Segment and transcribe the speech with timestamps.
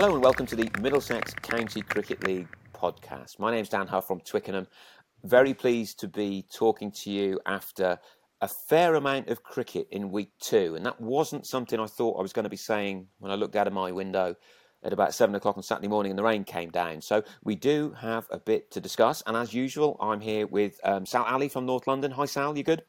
[0.00, 3.40] Hello and welcome to the Middlesex County Cricket League podcast.
[3.40, 4.68] My name's Dan Huff from Twickenham.
[5.24, 7.98] Very pleased to be talking to you after
[8.40, 10.76] a fair amount of cricket in week two.
[10.76, 13.56] And that wasn't something I thought I was going to be saying when I looked
[13.56, 14.36] out of my window
[14.84, 17.00] at about seven o'clock on Saturday morning and the rain came down.
[17.00, 19.24] So we do have a bit to discuss.
[19.26, 22.12] And as usual, I'm here with um, Sal Ali from North London.
[22.12, 22.56] Hi, Sal.
[22.56, 22.84] You good?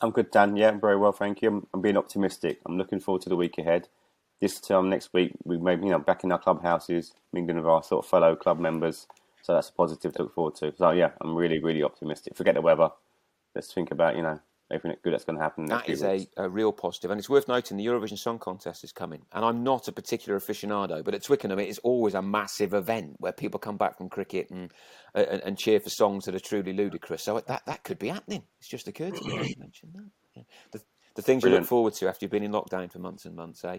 [0.00, 0.56] I'm good, Dan.
[0.56, 1.50] Yeah, very well, thank you.
[1.50, 2.60] I'm, I'm being optimistic.
[2.64, 3.88] I'm looking forward to the week ahead.
[4.40, 7.82] This time next week, we may, you know, back in our clubhouses, mingling with our
[7.82, 9.06] sort of fellow club members.
[9.42, 10.72] So that's a positive to look forward to.
[10.76, 12.36] So yeah, I'm really, really optimistic.
[12.36, 12.90] Forget the weather.
[13.54, 15.66] Let's think about, you know, everything good that's going to happen.
[15.66, 18.92] That is a, a, real positive, and it's worth noting the Eurovision Song Contest is
[18.92, 19.22] coming.
[19.32, 23.16] And I'm not a particular aficionado, but at Twickenham it is always a massive event
[23.18, 24.72] where people come back from cricket and
[25.14, 27.22] uh, and, and, cheer for songs that are truly ludicrous.
[27.22, 28.42] So that that could be happening.
[28.58, 29.38] It's just occurred to me.
[29.38, 30.10] I mentioned that.
[30.34, 30.42] Yeah.
[30.72, 30.80] The,
[31.18, 31.58] the things Brilliant.
[31.58, 33.78] you look forward to after you've been in lockdown for months and months, eh?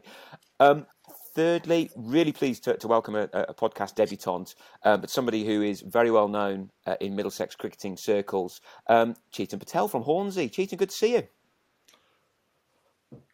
[0.59, 0.85] Um,
[1.33, 5.79] thirdly, really pleased to, to welcome a, a, podcast debutante, uh, but somebody who is
[5.79, 10.49] very well known uh, in Middlesex cricketing circles, um, Chetan Patel from Hornsey.
[10.49, 11.23] Chetan, good to see you.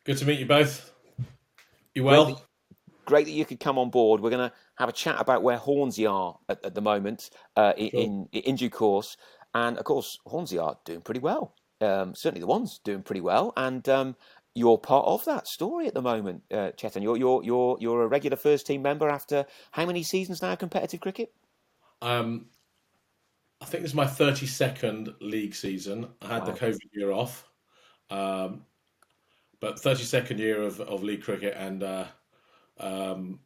[0.03, 0.93] Good to meet you both.
[1.95, 2.25] You well?
[2.25, 2.37] Great,
[3.05, 4.21] great that you could come on board.
[4.21, 7.73] We're going to have a chat about where Hornsey are at, at the moment uh,
[7.75, 7.89] sure.
[7.91, 9.17] in, in due course.
[9.55, 11.55] And of course, Hornsey are doing pretty well.
[11.81, 13.53] Um, certainly the ones doing pretty well.
[13.57, 14.15] And um,
[14.55, 17.03] you're part of that story at the moment, uh, Chetan.
[17.03, 20.55] You're you're you're you're a regular first team member after how many seasons now?
[20.55, 21.33] Competitive cricket.
[22.01, 22.45] Um,
[23.61, 26.07] I think this is my thirty second league season.
[26.21, 26.51] I had wow.
[26.51, 27.47] the COVID year off,
[28.09, 28.63] um,
[29.59, 32.05] but thirty second year of, of league cricket, and uh,
[32.79, 33.39] um,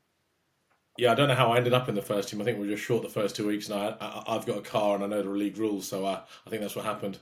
[0.98, 2.42] yeah, I don't know how I ended up in the first team.
[2.42, 3.96] I think we were just short the first two weeks, and I,
[4.28, 6.50] I, have got a car and I know the league rules, so I, uh, I
[6.50, 7.20] think that's what happened.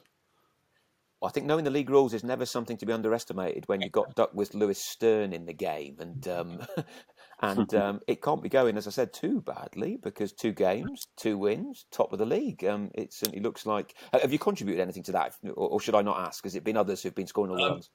[1.24, 4.14] I think knowing the league rules is never something to be underestimated when you got
[4.16, 6.60] Duckworth Lewis Stern in the game, and um,
[7.42, 11.38] and um, it can't be going, as I said, too badly because two games, two
[11.38, 12.64] wins, top of the league.
[12.64, 13.96] Um, it certainly looks like.
[14.14, 16.44] Have you contributed anything to that, or, or should I not ask?
[16.44, 17.90] Has it been others who've been scoring all the um, runs?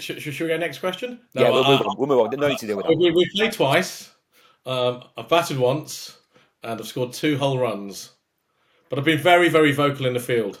[0.00, 1.20] Should, should, we go next question?
[1.34, 1.96] No, yeah, we'll, uh, move on.
[1.96, 2.40] We'll move on.
[2.40, 2.96] No need to deal with that.
[2.96, 4.10] We, we played twice.
[4.66, 6.18] Um, I've batted once,
[6.64, 8.10] and I've scored two whole runs,
[8.88, 10.60] but I've been very, very vocal in the field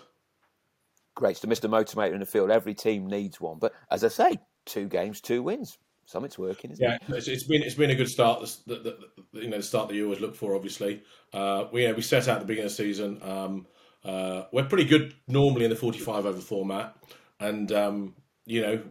[1.14, 1.36] great.
[1.36, 1.68] So Mr.
[1.68, 2.50] Motivator in the field.
[2.50, 3.58] Every team needs one.
[3.58, 5.78] But as I say, two games, two wins.
[6.04, 7.02] Something's working, yeah, it?
[7.14, 8.40] it's, it's been it's been a good start.
[8.66, 8.98] The, the,
[9.32, 10.54] the, you know, the start that you always look for.
[10.56, 11.02] Obviously,
[11.32, 13.20] uh, we we set out at the beginning of the season.
[13.22, 13.66] Um,
[14.04, 16.96] uh, we're pretty good normally in the forty-five over format,
[17.38, 18.14] and um,
[18.46, 18.82] you know,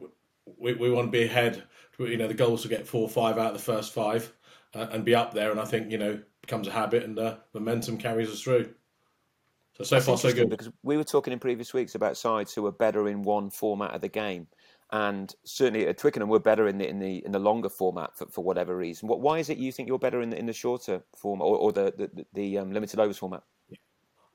[0.58, 1.64] we, we want to be ahead.
[2.00, 4.32] You know, the goal is to get four or five out of the first five
[4.74, 5.52] uh, and be up there.
[5.52, 8.74] And I think you know becomes a habit, and uh, momentum carries us through.
[9.74, 10.50] So so That's far so good.
[10.50, 13.94] Because we were talking in previous weeks about sides who are better in one format
[13.94, 14.48] of the game,
[14.92, 18.28] and certainly at Twickenham we're better in the in the in the longer format for,
[18.28, 19.08] for whatever reason.
[19.08, 21.58] What why is it you think you're better in the in the shorter format or,
[21.58, 23.44] or the, the, the um, limited overs format?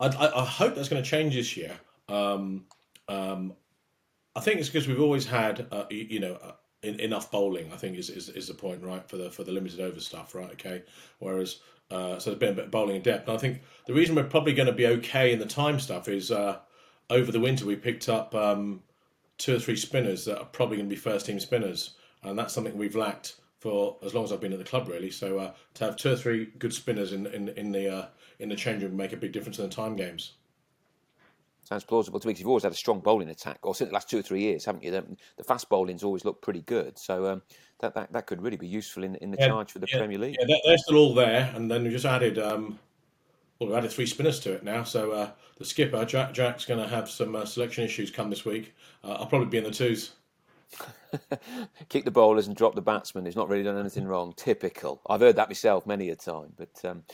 [0.00, 1.72] I, I, hope that's going to change this year.
[2.10, 2.66] Um,
[3.08, 3.54] um,
[4.34, 6.38] I think it's because we've always had uh, you, you, know.
[6.42, 9.08] Uh, enough bowling, I think, is, is is the point, right?
[9.08, 10.52] For the for the limited over stuff, right?
[10.52, 10.84] Okay.
[11.18, 11.60] Whereas
[11.90, 13.28] uh, so there's been a bit of bowling in depth.
[13.28, 16.08] And I think the reason we're probably going to be okay in the time stuff
[16.08, 16.58] is uh,
[17.10, 18.82] over the winter we picked up um,
[19.38, 21.90] two or three spinners that are probably going to be first team spinners,
[22.22, 25.10] and that's something we've lacked for as long as I've been at the club, really.
[25.10, 28.06] So uh, to have two or three good spinners in in, in the uh,
[28.38, 30.32] in the change room make a big difference in the time games.
[31.62, 34.08] Sounds plausible to me you've always had a strong bowling attack, or since the last
[34.08, 34.92] two or three years, haven't you?
[34.92, 35.04] The,
[35.36, 36.96] the fast bowling's always looked pretty good.
[36.96, 37.42] So um,
[37.80, 39.98] that, that that could really be useful in in the yeah, charge for the yeah,
[39.98, 40.36] Premier League.
[40.40, 42.38] Yeah, they're still all there, and then we just added.
[42.38, 42.78] Um,
[43.58, 44.84] well, we've added three spinners to it now.
[44.84, 48.44] So uh, the skipper Jack Jack's going to have some uh, selection issues come this
[48.44, 48.74] week.
[49.02, 50.12] Uh, I'll probably be in the twos.
[51.88, 53.24] Kick the bowlers and drop the batsman.
[53.24, 54.34] He's not really done anything wrong.
[54.36, 55.00] Typical.
[55.08, 56.52] I've heard that myself many a time.
[56.56, 57.04] But um,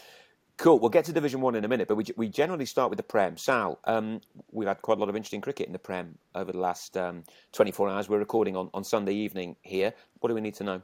[0.58, 0.78] Cool.
[0.78, 3.02] We'll get to Division One in a minute, but we, we generally start with the
[3.02, 3.36] Prem.
[3.36, 4.20] Sal, um,
[4.52, 7.24] we've had quite a lot of interesting cricket in the Prem over the last um,
[7.52, 8.08] 24 hours.
[8.08, 9.92] We're recording on, on Sunday evening here.
[10.20, 10.82] What do we need to know?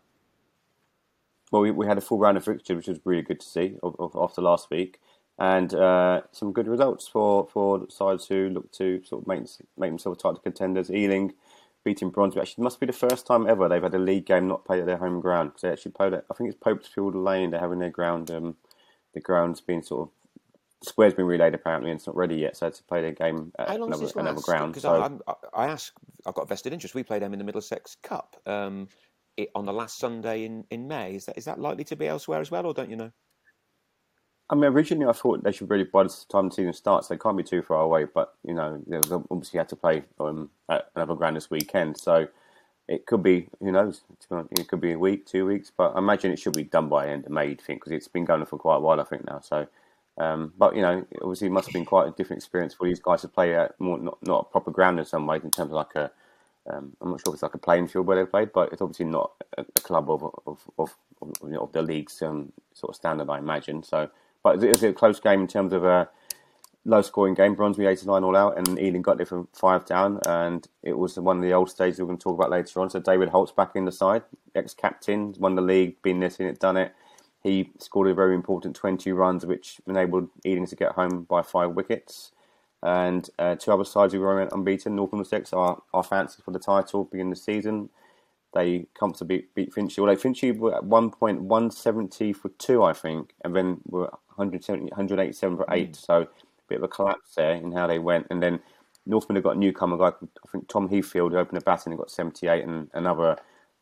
[1.53, 3.77] Well, we, we had a full round of fixtures, which was really good to see
[4.21, 5.01] after last week,
[5.39, 9.45] and uh, some good results for, for sides who look to sort of make,
[9.77, 10.91] make themselves title contenders.
[10.91, 11.35] Ealing
[11.85, 12.43] beating Brondesbury.
[12.43, 14.87] Actually, must be the first time ever they've had a league game not played at
[14.87, 15.53] their home ground.
[15.63, 18.31] They actually played at, I think it's Popesfield Lane, they're having their ground.
[18.31, 18.57] Um,
[19.15, 20.15] the ground's been sort of
[20.81, 23.13] the square's been relayed apparently and it's not ready yet, so had to play their
[23.13, 24.73] game at another, another ground.
[24.73, 25.21] Because so.
[25.27, 25.93] I, I, ask,
[26.25, 26.95] I've got a vested interest.
[26.95, 28.89] We played them in the Middlesex Cup um,
[29.37, 31.17] it, on the last Sunday in, in May.
[31.17, 33.11] Is that is that likely to be elsewhere as well, or don't you know?
[34.51, 37.19] I mean, originally I thought they should really by the time the season starts, they
[37.19, 38.05] can't be too far away.
[38.05, 38.99] But you know, they
[39.31, 42.29] obviously had to play um, at another ground this weekend, so
[42.89, 44.03] it could be, who knows?
[44.53, 47.09] It could be a week, two weeks, but I imagine it should be done by
[47.09, 49.05] end of May, I think, because it's been going on for quite a while, I
[49.05, 49.41] think now.
[49.41, 49.69] So,
[50.19, 53.01] um, but you know, obviously, it must have been quite a different experience for these
[53.01, 55.71] guys to play at more not, not a proper ground in some ways, in terms
[55.71, 56.11] of like a,
[56.71, 58.83] um, I'm not sure if it's like a playing field where they played, but it's
[58.83, 62.97] obviously not a, a club of of of, of, of the league's um, sort of
[62.97, 63.83] standard, I imagine.
[63.83, 64.11] So,
[64.43, 65.85] but is it a close game in terms of.
[65.85, 66.07] Uh,
[66.89, 67.55] low scoring game.
[67.55, 70.19] Brondesbury 89 all out, and Ealing got there from five down.
[70.27, 72.91] And it was one of the old stages we're going to talk about later on.
[72.91, 74.23] So David Holt's back in the side,
[74.55, 76.93] ex captain, won the league, been there, seen it, done it.
[77.43, 81.71] He scored a very important 20 runs, which enabled Ealing to get home by five
[81.71, 82.33] wickets.
[82.83, 86.59] And uh, two other sides who were unbeaten, North Middlesex, are, are fancy for the
[86.59, 87.91] title beginning of the season.
[88.55, 90.01] They comfortably beat, beat Finchley.
[90.01, 94.11] Well, Although Finchley were at one point 170 for two, I think, and then were
[94.37, 95.93] 170, 187 for eight.
[95.93, 95.97] Mm.
[95.97, 96.29] So
[96.69, 98.27] bit of a collapse there in how they went.
[98.31, 98.61] And then
[99.07, 101.99] Northman have got a newcomer guy, I think Tom Heathfield, who opened a batting and
[101.99, 103.37] got 78, and another,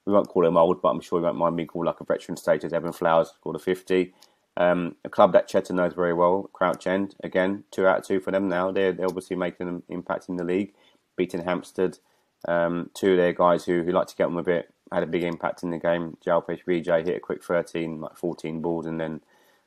[0.05, 2.05] we won't call him old, but I'm sure he won't mind being called like a
[2.05, 2.73] veteran status.
[2.73, 4.15] Evan Flowers scored a 50.
[4.59, 8.21] Um, a club that Chetan knows very well, Crouch End, again, two out of two
[8.21, 8.71] for them now.
[8.71, 10.73] They're, they're obviously making an impact in the league,
[11.17, 11.99] beating Hampstead.
[12.49, 15.07] Um, two of their guys who, who like to get on with it had a
[15.07, 16.17] big impact in the game.
[16.25, 19.21] Jalpesh Vijay hit a quick 13, like 14 balls, and then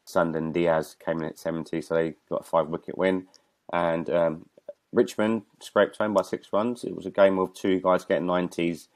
[0.10, 3.28] Sundon Diaz came in at 70, so they got a five wicket win.
[3.72, 4.46] And um,
[4.92, 6.84] Richmond scraped home by six runs.
[6.84, 8.88] It was a game of two guys getting 90s.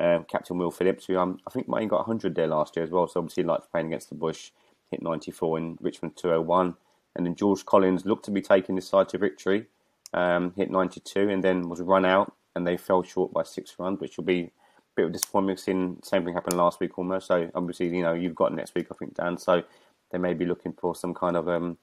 [0.00, 2.84] Um, Captain Will Phillips, who um, I think might have got 100 there last year
[2.84, 4.52] as well, so obviously he likes playing against the bush,
[4.90, 6.74] hit 94 in Richmond 201.
[7.16, 9.66] And then George Collins looked to be taking this side to victory,
[10.14, 13.98] um, hit 92, and then was run out, and they fell short by six runs,
[13.98, 14.50] which will be a
[14.94, 15.58] bit of disappointment.
[15.58, 17.26] Seeing the same thing happen last week almost.
[17.26, 19.36] So obviously, you know, you've got next week, I think, Dan.
[19.36, 19.64] So
[20.10, 21.78] they may be looking for some kind of um,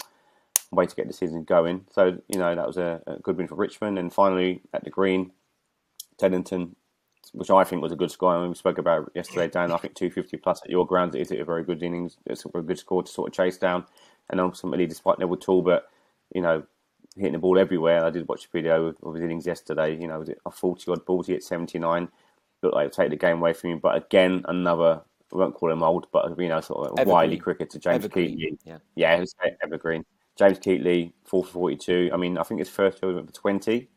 [0.72, 1.86] way to get the season going.
[1.92, 3.98] So you know that was a, a, good win for Richmond.
[3.98, 5.32] And finally at the Green,
[6.18, 6.76] Teddington,
[7.34, 8.36] which I think was a good score.
[8.36, 9.72] I mean, we spoke about yesterday, Dan.
[9.72, 12.18] I think 250 plus at your grounds is a very good innings.
[12.26, 13.86] It's a good score to sort of chase down.
[14.30, 15.84] And ultimately, despite Neville Talbot,
[16.34, 16.64] you know,
[17.16, 18.04] hitting the ball everywhere.
[18.04, 19.96] I did watch a video of his innings yesterday.
[19.96, 21.28] You know, was it a 40 odd balls?
[21.28, 22.10] He hit 79.
[22.62, 23.80] Looked like take the game away from him.
[23.80, 25.02] But again, another
[25.32, 27.14] we won't call him old, but you know, sort of evergreen.
[27.14, 28.58] wily cricketer, James Keatley.
[28.64, 29.24] Yeah, yeah,
[29.64, 30.06] evergreen.
[30.38, 32.12] James Keatley, four for forty-two.
[32.14, 33.90] I mean, I think his first went for twenty,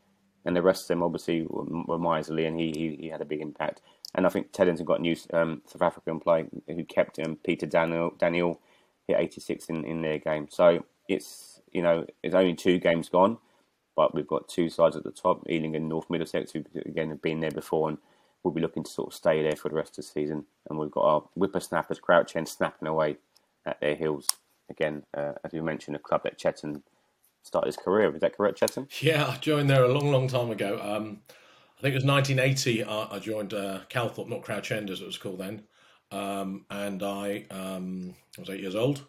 [0.45, 3.27] and the rest of them obviously were, were miserly, and he, he, he had a
[3.27, 3.83] big impact.
[4.15, 7.37] And I think Teddington got a new um, South African player who kept him.
[7.45, 8.61] Peter Daniel Daniel
[9.07, 10.49] hit eighty-six in, in their game.
[10.51, 13.39] So it's you know it's only two games gone,
[13.97, 17.21] but we've got two sides at the top, Ealing and North Middlesex, who again have
[17.21, 17.99] been there before and
[18.43, 20.45] we'll be looking to sort of stay there for the rest of the season.
[20.69, 23.17] And we've got our whippersnappers Crouch End snapping away
[23.67, 24.27] at their heels.
[24.71, 26.83] Again, uh, as you mentioned, a club that Chetan
[27.43, 28.15] started his career.
[28.15, 28.87] Is that correct, Chetan?
[29.03, 30.79] Yeah, I joined there a long, long time ago.
[30.83, 31.21] Um,
[31.79, 32.85] I think it was 1980.
[32.85, 35.63] I, I joined uh, Calthorpe, not Crouch End as it was called then.
[36.11, 39.05] Um, and I um, was eight years old.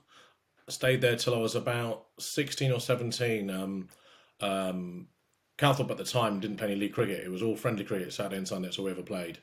[0.68, 3.50] I stayed there till I was about 16 or 17.
[3.50, 3.88] Um,
[4.42, 5.08] um,
[5.60, 7.22] Calthorpe at the time didn't play any league cricket.
[7.22, 8.70] It was all friendly cricket, Saturday and Sunday.
[8.78, 9.40] All we ever played.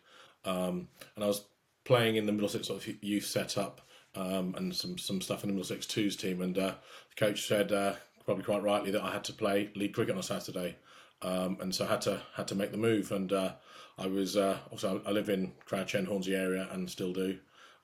[0.47, 1.45] Um, and I was
[1.85, 3.83] playing in the Middlesex sort of youth setup
[4.15, 6.41] um, and some some stuff in the Middlesex twos team.
[6.41, 6.75] And uh,
[7.11, 10.21] the coach said, uh, probably quite rightly, that I had to play league cricket on
[10.21, 10.77] a Saturday,
[11.21, 13.13] um, and so I had to had to make the move.
[13.13, 13.53] And uh,
[13.99, 17.39] I was uh, also I live in Crouch End, Hornsey area, and still do.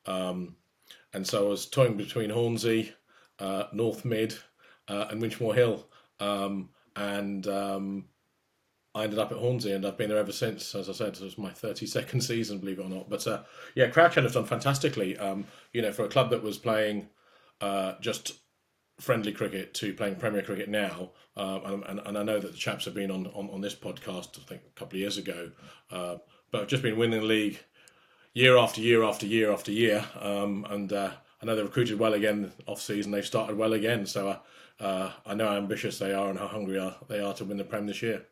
[0.06, 0.56] Um,
[1.12, 2.94] and so I was toying between Hornsey,
[3.38, 4.34] uh, North Mid,
[4.88, 5.86] uh, and Winchmore Hill.
[6.18, 8.04] Um, and um,
[8.94, 10.74] I ended up at Hornsey and I've been there ever since.
[10.74, 13.08] As I said, it was my 32nd season, believe it or not.
[13.08, 13.42] But uh,
[13.74, 15.16] yeah, Crouch End have done fantastically.
[15.18, 17.08] Um, you know, for a club that was playing
[17.60, 18.34] uh, just
[19.00, 22.84] friendly cricket to playing Premier cricket now, uh, and, and, I know that the chaps
[22.84, 25.50] have been on, on, on this podcast, I think, a couple of years ago,
[25.90, 26.16] uh,
[26.50, 27.58] but I've just been winning the league
[28.34, 30.04] year after year after year after year.
[30.20, 33.12] Um, and uh, I know they recruited well again off season.
[33.12, 34.06] They've started well again.
[34.06, 34.38] So
[34.80, 37.56] uh, I know how ambitious they are and how hungry are, they are to win
[37.56, 38.26] the Prem this year.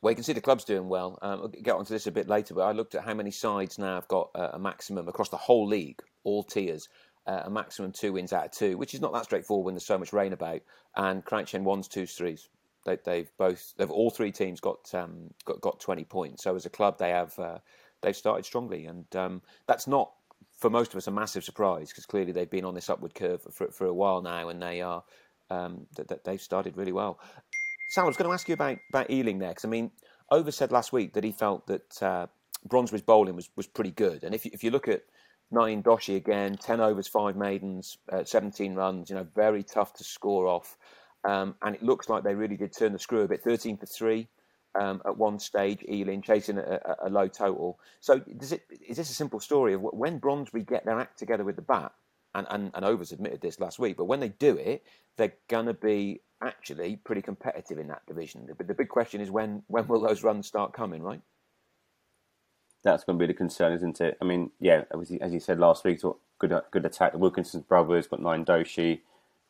[0.00, 1.18] Well, you can see the club's doing well.
[1.22, 3.78] Um, I'll get onto this a bit later, but I looked at how many sides
[3.78, 6.88] now have got uh, a maximum across the whole league, all tiers,
[7.26, 9.86] uh, a maximum two wins out of two, which is not that straightforward when there's
[9.86, 10.60] so much rain about.
[10.96, 12.48] And Crouch End ones, twos, threes.
[12.84, 16.44] They, have both, they've all three teams got um, got got twenty points.
[16.44, 17.58] So as a club, they have uh,
[18.00, 20.12] they've started strongly, and um, that's not
[20.56, 23.42] for most of us a massive surprise because clearly they've been on this upward curve
[23.50, 25.02] for, for a while now, and they are
[25.50, 27.18] um, that, they've started really well.
[27.88, 29.90] Sal, I was going to ask you about, about Ealing there, because I mean,
[30.30, 32.26] Over said last week that he felt that uh,
[32.68, 34.24] bowling was, was pretty good.
[34.24, 35.02] And if you, if you look at
[35.52, 40.04] Naeem Doshi again, 10 overs, 5 maidens, uh, 17 runs, you know, very tough to
[40.04, 40.76] score off.
[41.24, 43.42] Um, and it looks like they really did turn the screw a bit.
[43.42, 44.28] 13 for 3,
[44.78, 47.78] um, at one stage, Ealing chasing a, a, low total.
[48.00, 51.44] So is, it, is this a simple story of when Brondesbury get their act together
[51.44, 51.92] with the bat,
[52.34, 54.84] and, and, and Overs admitted this last week, but when they do it,
[55.16, 58.48] they're going to be actually pretty competitive in that division.
[58.56, 61.20] But the big question is when when will those runs start coming, right?
[62.82, 64.16] That's going to be the concern, isn't it?
[64.20, 64.84] I mean, yeah,
[65.20, 66.00] as you said last week,
[66.38, 67.12] good good attack.
[67.12, 69.00] The Wilkinson brothers got Naeem Doshi,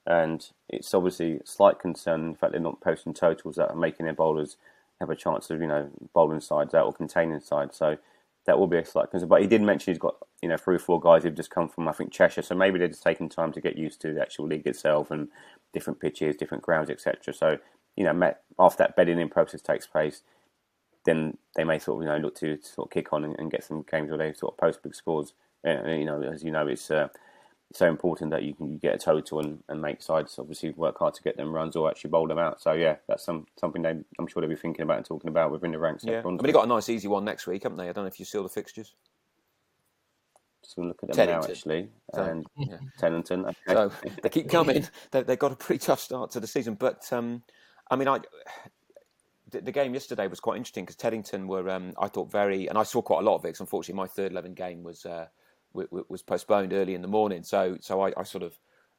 [0.07, 2.29] and it's obviously a slight concern.
[2.29, 4.57] In fact, they're not posting totals that are making their bowlers
[5.01, 7.77] have a chance of you know bowling sides out or containing sides.
[7.77, 7.99] So
[8.47, 9.29] that will be a slight concern.
[9.29, 11.69] But he did mention he's got you know three or four guys who've just come
[11.69, 14.23] from I think Cheshire, so maybe they're just taking time to get used to the
[14.23, 15.29] actual league itself and
[15.73, 17.35] different pitches, different grounds, etc.
[17.35, 17.59] So
[17.97, 20.23] you know after that bedding in process takes place,
[21.05, 23.51] then they may sort of you know look to sort of kick on and, and
[23.51, 25.35] get some games where they sort of post big scores.
[25.67, 27.09] Uh, you know, as you know, it's uh,
[27.73, 30.99] so important that you can you get a total and, and make sides obviously work
[30.99, 32.61] hard to get them runs or actually bowl them out.
[32.61, 35.51] So yeah, that's some something they I'm sure they'll be thinking about and talking about
[35.51, 36.05] within the ranks.
[36.05, 37.89] Yeah, I mean, they got a nice easy one next week, haven't they?
[37.89, 38.95] I don't know if you saw the fixtures.
[40.63, 41.49] Just going to look at them Teddington.
[41.49, 41.89] now, actually.
[42.15, 42.79] So, and yeah.
[43.49, 43.57] Okay.
[43.69, 43.93] So
[44.23, 44.87] they keep coming.
[45.11, 47.43] they, have got a pretty tough start to the season, but um,
[47.91, 48.21] I mean, I
[49.51, 52.83] the, game yesterday was quite interesting because Teddington were, um, I thought, very, and I
[52.83, 53.61] saw quite a lot of it.
[53.61, 55.05] unfortunately, my third eleven game was.
[55.05, 55.27] Uh,
[55.73, 57.43] was postponed early in the morning.
[57.43, 58.59] So so I, I sort of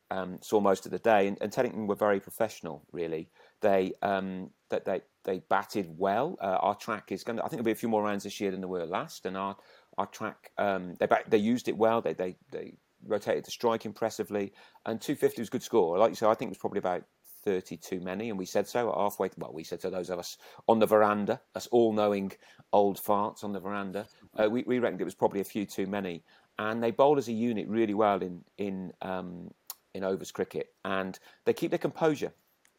[0.10, 2.84] um, saw most of the day, and, and, Teddington were very professional.
[2.92, 3.30] Really,
[3.62, 6.38] they um, that they they batted well.
[6.42, 7.38] Uh, our track is going.
[7.38, 7.44] to...
[7.44, 9.36] I think there'll be a few more rounds this year than there were last, and
[9.36, 9.58] our
[9.98, 12.02] our track um, they they used it well.
[12.02, 12.74] They they they
[13.06, 14.54] rotated the strike impressively,
[14.86, 15.98] and 250 was a good score.
[15.98, 17.04] Like you said, I think it was probably about
[17.44, 19.30] 30 too many, and we said so at halfway.
[19.38, 22.32] Well, we said to those of us on the veranda, us all knowing
[22.72, 24.08] old farts on the veranda,
[24.38, 26.24] uh, we, we reckoned it was probably a few too many
[26.60, 29.52] and they bowl as a unit really well in in um,
[29.94, 32.34] in overs cricket, and they keep their composure,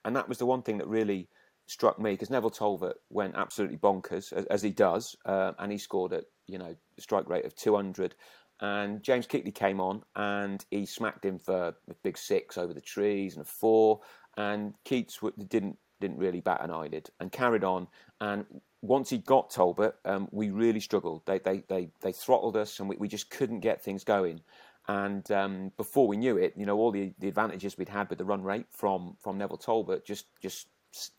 [0.04, 1.28] and that was the one thing that really
[1.66, 5.78] struck me because Neville Talbot went absolutely bonkers as, as he does, uh, and he
[5.78, 8.14] scored at you know strike rate of 200.
[8.61, 12.80] And James Keatley came on and he smacked him for a big six over the
[12.80, 14.00] trees and a four.
[14.37, 17.87] And Keats didn't didn't really bat an eyelid and carried on.
[18.20, 18.44] And
[18.82, 21.23] once he got Talbot, um, we really struggled.
[21.26, 24.40] They, they, they, they throttled us and we, we just couldn't get things going.
[24.87, 28.18] And um, before we knew it, you know, all the, the advantages we'd had with
[28.18, 30.68] the run rate from, from Neville Talbot just, just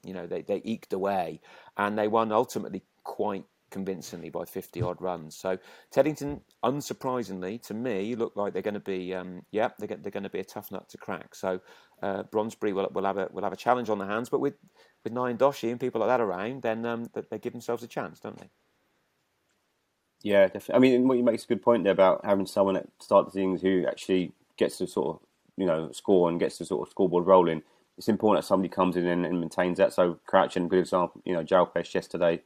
[0.03, 1.41] you know, they, they eked away.
[1.77, 5.35] And they won ultimately quite convincingly by 50 odd runs.
[5.35, 5.57] So
[5.91, 10.23] Teddington, unsurprisingly to me, look like they're going to be, um, yeah, they're, they're going
[10.23, 11.35] to be a tough nut to crack.
[11.35, 11.61] So
[12.01, 14.55] uh, Brondesbury will, will have a will have a challenge on their hands, but with
[15.03, 18.19] with Naeem Doshi and people like that around, then um, they give themselves a chance,
[18.19, 18.49] don't they?
[20.23, 20.75] Yeah, definitely.
[20.75, 23.25] I mean, what you make is a good point there about having someone at start
[23.25, 25.21] the things who actually gets to sort of
[25.57, 27.63] you know score and gets the sort of scoreboard rolling.
[27.97, 29.93] It's important that somebody comes in and, and maintains that.
[29.93, 31.21] So Crouch End, good example.
[31.25, 32.41] You know, Jalpesh yesterday,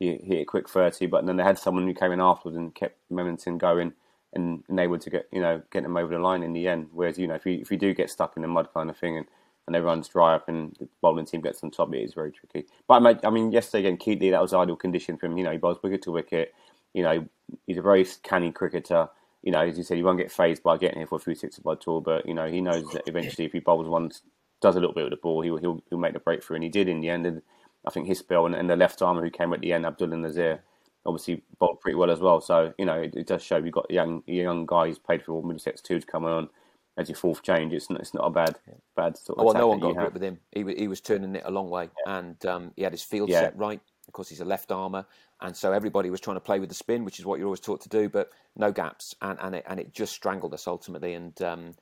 [0.00, 2.74] he hit a quick thirty, but then they had someone who came in afterwards and
[2.74, 3.92] kept momentum going
[4.34, 6.88] and enabled to get you know get them over the line in the end.
[6.92, 8.96] Whereas you know if you if you do get stuck in the mud kind of
[8.96, 9.26] thing and
[9.68, 12.32] and everyone's dry up and the bowling team gets on top, of it, is very
[12.32, 12.66] tricky.
[12.88, 15.36] But I mean, yesterday again, Keatley, that was ideal condition for him.
[15.36, 16.54] You know, he bowls wicket to wicket.
[16.94, 17.28] You know,
[17.66, 19.08] he's a very canny cricketer.
[19.42, 21.34] You know, as you said, he won't get phased by getting here for a few
[21.34, 24.10] sixes by tour, but you know, he knows that eventually, if he bowls one,
[24.60, 26.70] does a little bit with the ball, he'll he'll, he'll make the breakthrough, and he
[26.70, 27.26] did in the end.
[27.26, 27.42] And
[27.86, 30.16] I think his spell and, and the left armer who came at the end, Abdullah
[30.16, 30.62] Nazir,
[31.06, 32.40] obviously bowled pretty well as well.
[32.40, 35.42] So you know, it, it does show you've got young young guys paid for all
[35.42, 36.48] Middlesex two to come on
[36.98, 37.72] as your fourth change.
[37.72, 38.56] It's not, it's not a bad
[38.96, 39.42] bad sort of.
[39.42, 40.38] Oh, well, no one got grip with him.
[40.52, 42.18] He he was turning it a long way, yeah.
[42.18, 43.40] and um, he had his field yeah.
[43.40, 43.80] set right.
[44.06, 45.06] Of course, he's a left armer,
[45.40, 47.60] and so everybody was trying to play with the spin, which is what you're always
[47.60, 51.14] taught to do, but no gaps, and and it and it just strangled us ultimately,
[51.14, 51.74] and um,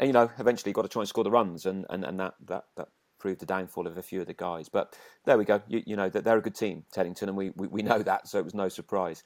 [0.00, 2.18] and you know eventually you've got to try and score the runs, and and, and
[2.18, 2.88] that that that
[3.24, 4.68] proved the downfall of a few of the guys.
[4.68, 5.62] But there we go.
[5.66, 8.28] You, you know that they're a good team, Teddington, and we, we, we know that,
[8.28, 9.24] so it was no surprise.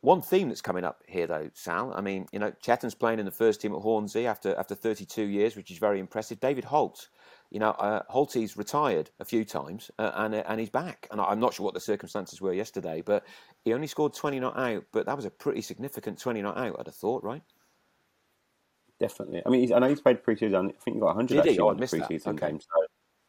[0.00, 1.92] One theme that's coming up here, though, Sal.
[1.94, 5.22] I mean, you know, Chetan's playing in the first team at Hornsey after after 32
[5.22, 6.40] years, which is very impressive.
[6.40, 7.08] David Holt,
[7.50, 11.06] you know, uh, Holty's retired a few times uh, and uh, and he's back.
[11.12, 13.24] And I'm not sure what the circumstances were yesterday, but
[13.64, 14.84] he only scored 20 not out.
[14.92, 17.42] But that was a pretty significant 20 not out, I'd have thought, right?
[18.98, 19.42] Definitely.
[19.46, 20.56] I mean, I know he's played preseason.
[20.56, 21.60] I think he got 100 Did actually he?
[21.60, 22.48] Oh, preseason okay.
[22.48, 22.66] games.
[22.74, 22.86] So,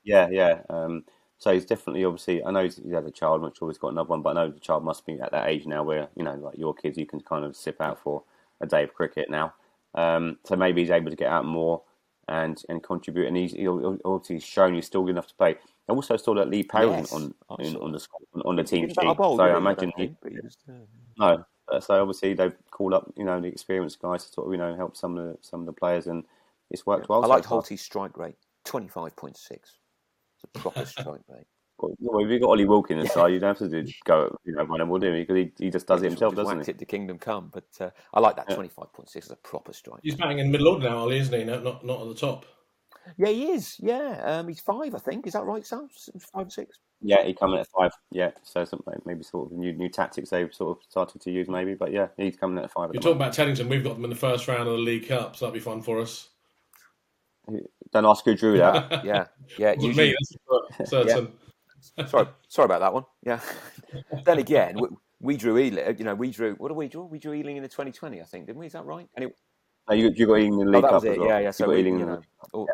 [0.08, 0.62] yeah, yeah.
[0.70, 1.04] Um,
[1.38, 3.36] so he's definitely, obviously, I know he's, he's had a child.
[3.36, 5.32] I'm not sure he's got another one, but I know the child must be at
[5.32, 8.00] that age now where you know, like your kids, you can kind of sip out
[8.00, 8.24] for
[8.62, 9.54] a day of cricket now.
[9.94, 11.84] Um, so maybe he's able to get out more
[12.28, 13.28] and and contribute.
[13.28, 15.56] And he's he obviously shown he's still good enough to play.
[15.90, 18.08] I also saw that Lee Powell yes, on on, on the
[18.44, 18.96] on the team sheet.
[18.98, 20.16] So I imagine he,
[20.70, 20.74] uh,
[21.18, 21.46] no.
[21.80, 24.76] So obviously they've called up you know the experienced guys to sort of you know
[24.76, 26.24] help some of the some of the players, and
[26.70, 27.24] it's worked well.
[27.24, 29.78] I like Holty's strike rate, twenty five point six.
[30.38, 31.46] It's a proper strike mate.
[31.80, 34.64] Well, if you've got Ollie Wilkin inside, you don't have to do, go, you know,
[34.64, 36.72] run him all do because he, he just does it himself, just doesn't he?
[36.72, 38.56] it to Kingdom Come, but uh, I like that Yeah.
[38.56, 40.00] twenty five point six as a proper strike.
[40.02, 41.44] He's batting in middle order now, Ollie, isn't he?
[41.44, 42.46] No, not not at the top.
[43.16, 43.76] Yeah, he is.
[43.80, 45.28] Yeah, um, he's five, I think.
[45.28, 45.88] Is that right, Sam?
[45.94, 46.80] S- Five, six.
[47.00, 47.92] Yeah, he coming at five.
[48.12, 51.48] Yeah, so something maybe sort of new new tactics they've sort of started to use,
[51.48, 51.76] maybe.
[51.76, 52.90] But yeah, he's coming at five.
[52.92, 53.70] You're the talking about Teddington.
[53.70, 55.84] We've got them in the first round of the League Cup, so that'd be fun
[55.84, 56.30] for us.
[57.94, 58.06] Moment.
[58.06, 59.04] Don't ask who drew that.
[59.06, 59.26] Yeah,
[59.58, 59.68] yeah.
[59.76, 61.32] Wasn't usually- me, that's for certain.
[62.08, 63.06] sorry, sorry about that one.
[63.24, 63.40] Yeah.
[64.26, 64.88] then again, we,
[65.20, 65.98] we drew Ealing.
[65.98, 66.56] You know, we drew.
[66.56, 67.06] What did we draw?
[67.06, 68.68] We drew Ealing in the 2020, I think, didn't we?
[68.68, 69.08] Is that right?
[69.16, 69.34] Anyway,
[69.90, 71.20] no, you, you got Ealing in the oh, League that Cup was as it.
[71.20, 71.28] well.
[71.30, 71.46] Yeah, yeah.
[71.48, 72.22] You So got we, Ealing you in the- know,
[72.54, 72.68] oh,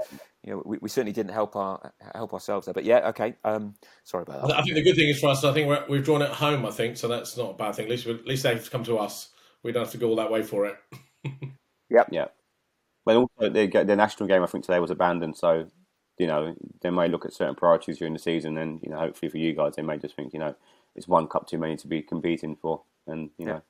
[0.43, 2.73] you know, we, we certainly didn't help our help ourselves there.
[2.73, 3.35] But yeah, okay.
[3.43, 4.57] Um, sorry about that.
[4.57, 5.43] I think the good thing is for us.
[5.43, 6.65] I think we're, we've drawn it at home.
[6.65, 7.07] I think so.
[7.07, 7.85] That's not a bad thing.
[7.85, 9.29] At least at least they have to come to us.
[9.63, 10.75] We don't have to go all that way for it.
[11.89, 12.09] Yep.
[12.11, 12.25] Yeah.
[13.05, 15.35] But also, their, their national game, I think, today was abandoned.
[15.37, 15.69] So,
[16.17, 18.57] you know, they may look at certain priorities during the season.
[18.57, 20.55] And, you know, hopefully for you guys, they may just think, you know,
[20.95, 22.83] it's one cup too many to be competing for.
[23.07, 23.61] And, you know,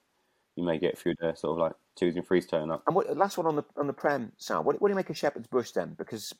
[0.56, 2.84] you may get through the sort of like twos and threes turn up.
[2.86, 4.64] And what, last one on the on the Prem, Sam.
[4.64, 5.96] What, what do you make of Shepherd's Bush then?
[5.98, 6.34] Because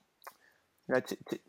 [0.88, 1.02] you know,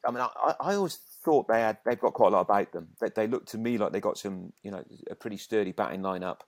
[0.07, 2.89] I mean, I, I always thought they had they've got quite a lot about them.
[3.01, 6.01] They, they look to me like they got some, you know, a pretty sturdy batting
[6.01, 6.41] lineup,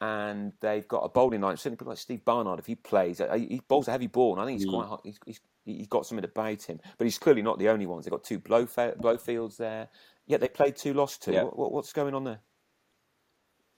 [0.00, 1.56] and they've got a bowling line.
[1.56, 4.42] Certainly, people like Steve Barnard, if he plays, uh, he bowls a heavy ball, and
[4.42, 4.74] I think he's Mm.
[4.74, 5.00] quite hot.
[5.04, 8.04] He's, he's he's got something about him, but he's clearly not the only ones.
[8.04, 9.88] They've got two blow, Blowfields there.
[10.26, 11.32] Yet they played two, lost two.
[11.32, 11.44] Yeah.
[11.44, 12.40] What, what, what's going on there?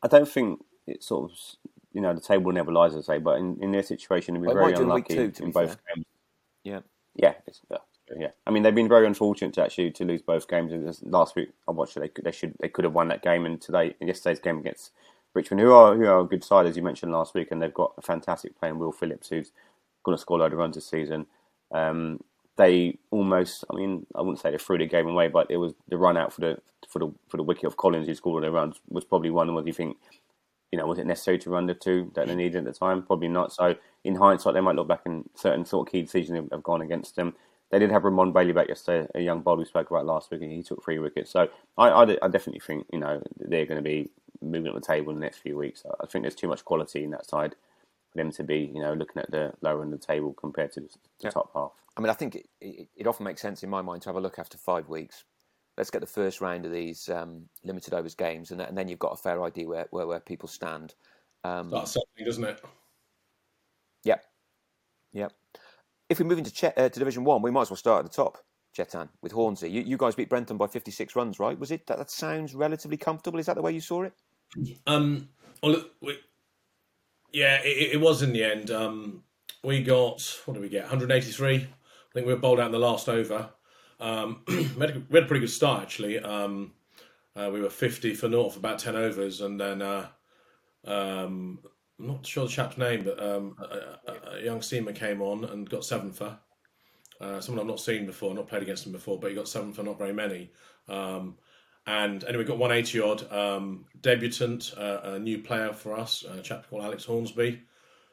[0.03, 1.37] I don't think it's sort of,
[1.93, 4.53] you know, the table never lies, I say, but in, in their situation, they've been
[4.53, 5.79] very might do in week unlucky two, in be both fair.
[5.95, 6.07] games.
[6.65, 6.81] Yeah.
[7.15, 7.79] Yeah, it's, yeah,
[8.19, 8.31] yeah.
[8.47, 10.73] I mean, they've been very unfortunate to actually to lose both games.
[10.73, 12.01] And Last week, I watched it.
[12.01, 13.45] They could, they should, they could have won that game.
[13.47, 14.93] And today, yesterday's game against
[15.35, 17.73] Richmond, who are who are a good side as you mentioned last week, and they've
[17.73, 19.53] got a fantastic player Will Phillips, who's
[20.05, 21.27] going to score a load of runs this season.
[21.73, 22.21] Um,
[22.57, 25.73] they almost, I mean, I wouldn't say they threw the game away, but it was
[25.89, 28.41] the run out for the for the for the wicket of Collins, who scored all
[28.43, 29.97] their runs, was probably one where you think
[30.73, 33.03] you know, was it necessary to run the two that they needed at the time?
[33.03, 33.53] Probably not.
[33.53, 36.63] So in hindsight, they might look back and certain sort of key decisions have, have
[36.63, 37.35] gone against them.
[37.71, 40.43] They did have Ramon Bailey back yesterday, a young bowler we spoke about last week,
[40.43, 41.31] and he took three wickets.
[41.31, 44.11] So I, I, I definitely think, you know, they're going to be
[44.43, 45.85] moving up the table in the next few weeks.
[46.01, 47.55] I think there's too much quality in that side
[48.11, 50.73] for them to be, you know, looking at the lower end of the table compared
[50.73, 51.31] to the, the Yeah.
[51.31, 51.73] top half.
[51.97, 54.17] I mean, I think it, it, it often makes sense in my mind to have
[54.17, 55.25] a look after five weeks.
[55.79, 58.89] Let's get the first round of these um, limited overs games, and, then- and then
[58.89, 60.95] you've got a fair idea where, where, where people stand.
[61.45, 62.61] Um, That's something, doesn't it?
[64.05, 64.25] Yep,
[65.13, 65.33] yep.
[66.09, 68.11] If we move into che- uh, to Division One, we might as well start at
[68.11, 68.39] the top.
[68.77, 69.69] Chetan with Hornsey.
[69.71, 71.59] You, you guys beat Brentham by 56 runs, right?
[71.59, 73.39] Was it that, that sounds relatively comfortable?
[73.39, 74.15] Is that the way you saw it?
[74.87, 75.29] Um,
[75.63, 76.19] well, we,
[77.33, 78.71] yeah, it, it was in the end.
[78.71, 79.23] Um,
[79.63, 80.83] we got what did we get?
[80.83, 81.57] 183.
[81.57, 81.59] I
[82.13, 83.51] think we were bowled out in the last over.
[84.01, 86.19] Um, we, had a, we had a pretty good start actually.
[86.19, 86.73] Um,
[87.35, 90.09] uh, we were 50 for naught for about 10 overs, and then uh,
[90.85, 91.61] um,
[91.99, 95.45] I'm not sure the chap's name, but um, a, a, a young seamer came on
[95.45, 96.39] and got seven for.
[97.21, 99.73] Uh, someone I've not seen before, not played against him before, but he got seven
[99.73, 100.51] for not very many.
[100.89, 101.39] Um,
[101.87, 103.33] and anyway, got 180 odd.
[103.33, 107.61] Um, debutant, uh, a new player for us, a chap called Alex Hornsby,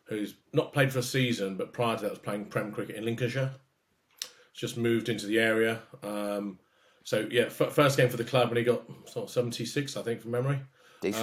[0.05, 3.05] who's not played for a season, but prior to that was playing Prem cricket in
[3.05, 3.51] Lincolnshire.
[4.53, 5.81] Just moved into the area.
[6.01, 6.59] Um,
[7.03, 10.01] so yeah, f- first game for the club, and he got sort of 76, I
[10.01, 10.59] think, from memory.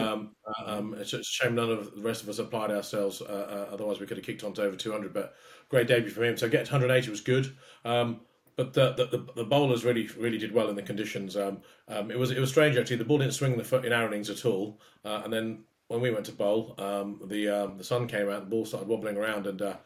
[0.00, 3.20] Um, uh, um, it's just a shame none of the rest of us applied ourselves.
[3.20, 3.24] Uh,
[3.68, 5.12] uh, otherwise, we could have kicked on to over 200.
[5.12, 5.34] But
[5.68, 6.36] great debut from him.
[6.36, 7.54] So get 180 was good.
[7.84, 8.20] Um,
[8.56, 11.36] but the, the, the, bowlers really really did well in the conditions.
[11.36, 12.96] Um, um, it was it was strange actually.
[12.96, 14.80] The ball didn't swing in the foot in our innings at all.
[15.04, 18.40] Uh, and then when we went to bowl, um, the um, the sun came out.
[18.40, 19.76] The ball started wobbling around, and uh,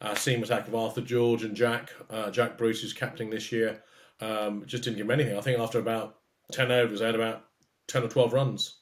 [0.00, 3.82] our seam attack of Arthur George and Jack uh, Jack Bruce, who's captaining this year,
[4.20, 5.38] um, just didn't give him anything.
[5.38, 6.16] I think after about
[6.52, 7.44] 10 overs, they had about
[7.88, 8.76] 10 or 12 runs.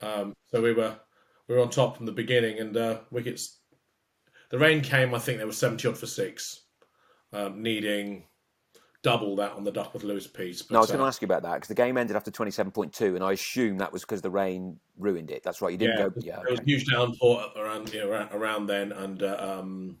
[0.00, 0.96] Um, so we were
[1.46, 3.58] we were on top from the beginning, and uh, wickets.
[4.50, 5.14] The rain came.
[5.14, 6.62] I think there was seventy odd for six,
[7.32, 8.24] um, needing
[9.08, 10.62] double that on the Duckworth Lewis piece.
[10.62, 12.16] But, no, I was uh, going to ask you about that because the game ended
[12.16, 15.42] after 27.2, and I assume that was because the rain ruined it.
[15.42, 15.72] That's right.
[15.72, 16.12] You didn't Yeah, go.
[16.18, 16.36] Yeah.
[16.42, 16.72] there was okay.
[16.72, 19.98] huge downpour around you know, around, around then, and uh, um,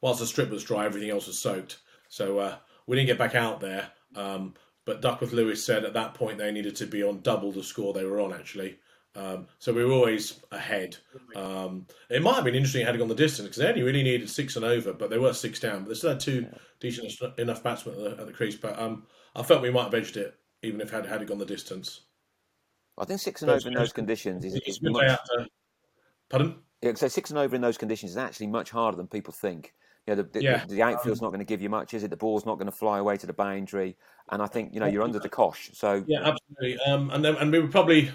[0.00, 1.78] whilst the strip was dry, everything else was soaked.
[2.08, 3.90] So uh, we didn't get back out there.
[4.16, 7.62] Um, but Duckworth Lewis said at that point they needed to be on double the
[7.62, 8.78] score they were on actually.
[9.18, 10.96] Um, so we were always ahead.
[11.34, 14.04] Um, it might have been interesting had it gone the distance because they only really
[14.04, 15.80] needed six and over, but they were six down.
[15.82, 16.46] But they still had two
[16.78, 18.54] decent enough batsmen at the, at the crease.
[18.54, 21.38] But um, I felt we might have edged it even if had had it gone
[21.38, 22.02] the distance.
[22.96, 25.46] I think six and over in those conditions is, It's is good much, day after.
[26.28, 26.56] Pardon?
[26.82, 29.74] Yeah, so six and over in those conditions is actually much harder than people think
[30.06, 30.64] You know, the, the, Yeah.
[30.66, 32.10] the outfield's not going to give you much, is it?
[32.10, 33.96] The ball's not going to fly away to the boundary,
[34.30, 35.70] and I think you know you're under the cosh.
[35.74, 36.78] So Yeah, absolutely.
[36.86, 38.10] Um, and then and we were probably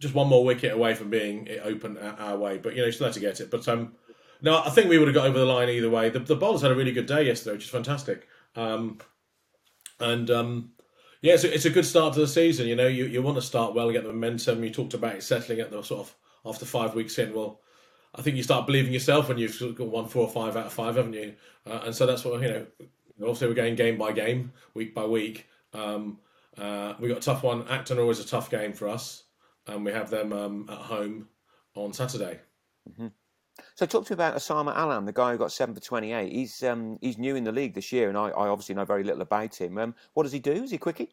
[0.00, 3.06] just one more wicket away from being it open our, way, but you know, still
[3.06, 3.50] had to get it.
[3.50, 3.94] But um,
[4.40, 6.10] no, I think we would have got over the line either way.
[6.10, 8.28] The, the bowlers had a really good day yesterday, which is fantastic.
[8.54, 8.98] Um,
[10.00, 10.70] and um,
[11.20, 12.68] yeah, a, it's a good start to the season.
[12.68, 14.62] You know, you, you want to start well, get the momentum.
[14.62, 17.34] You talked about it settling at the sort of after five weeks in.
[17.34, 17.60] Well,
[18.14, 20.72] I think you start believing yourself when you've got one, four, or five out of
[20.72, 21.34] five, haven't you?
[21.66, 22.66] Uh, and so that's what you know.
[23.20, 25.46] Obviously, we're going game by game, week by week.
[25.74, 26.18] Um,
[26.56, 27.66] uh, we got a tough one.
[27.68, 29.24] Acton always a tough game for us,
[29.68, 31.28] and we have them um, at home
[31.74, 32.40] on Saturday.
[33.74, 36.32] So talk to me about Osama Alam, the guy who got seven for twenty-eight.
[36.32, 39.04] He's um, he's new in the league this year, and I, I obviously know very
[39.04, 39.78] little about him.
[39.78, 40.52] Um, what does he do?
[40.52, 41.10] Is he quickie?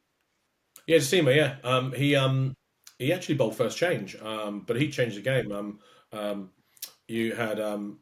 [0.88, 1.56] Yeah, Jacima, yeah.
[1.64, 2.56] Um, he um,
[3.00, 5.52] he actually bowled first change, um, but he changed the game.
[5.52, 5.80] Um,
[6.12, 6.52] um,
[7.08, 8.00] you had um,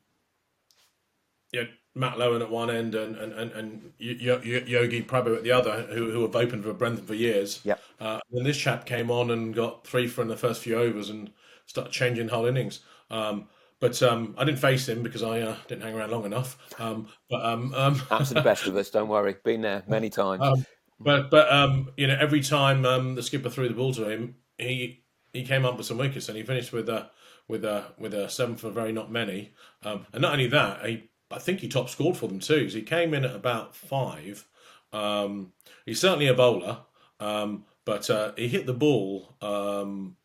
[1.52, 5.44] you Matt Lowen at one end and and and, and Yo- Yo- Yogi Prabhu at
[5.44, 7.60] the other, who who have opened for Brentham for years.
[7.64, 7.82] Yep.
[8.00, 11.10] Uh, and this chap came on and got three for in the first few overs
[11.10, 11.32] and
[11.66, 12.80] started changing whole innings.
[13.10, 13.48] Um,
[13.80, 16.58] but um, I didn't face him because I uh, didn't hang around long enough.
[16.80, 18.90] Um, but um, um, Absolute best of us.
[18.90, 20.42] Don't worry, been there many times.
[20.42, 20.66] um,
[21.00, 24.36] but but um, you know, every time um, the skipper threw the ball to him,
[24.58, 25.04] he
[25.34, 27.10] he came up with some wickets, and he finished with a
[27.48, 29.54] with a with a seven for very not many.
[29.84, 32.70] Um, and not only that, he I think he top scored for them too.
[32.70, 34.48] So he came in at about five.
[34.92, 35.54] Um,
[35.86, 36.80] he's certainly a bowler,
[37.20, 40.16] um, but uh, he hit the ball um,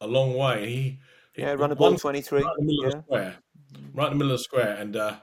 [0.00, 0.98] a long way.
[1.34, 2.42] He yeah, run a ball one- twenty-three.
[2.42, 2.88] right in the middle Yeah.
[2.88, 3.36] of the square,
[3.94, 5.16] right in the middle of the square, and uh,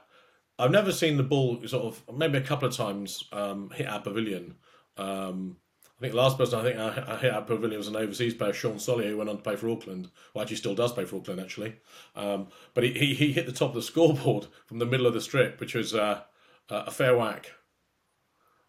[0.58, 4.00] I've never seen the ball sort of maybe a couple of times um, hit our
[4.00, 4.56] pavilion.
[4.96, 5.56] Um,
[5.98, 8.34] I think the last person I think I, I hit our pavilion was an overseas
[8.34, 10.10] player, Sean Solia, who went on to play for Auckland.
[10.32, 11.76] Well, actually, still does play for Auckland actually.
[12.16, 15.14] Um, but he, he he hit the top of the scoreboard from the middle of
[15.14, 16.22] the strip, which was uh,
[16.68, 17.52] a fair whack.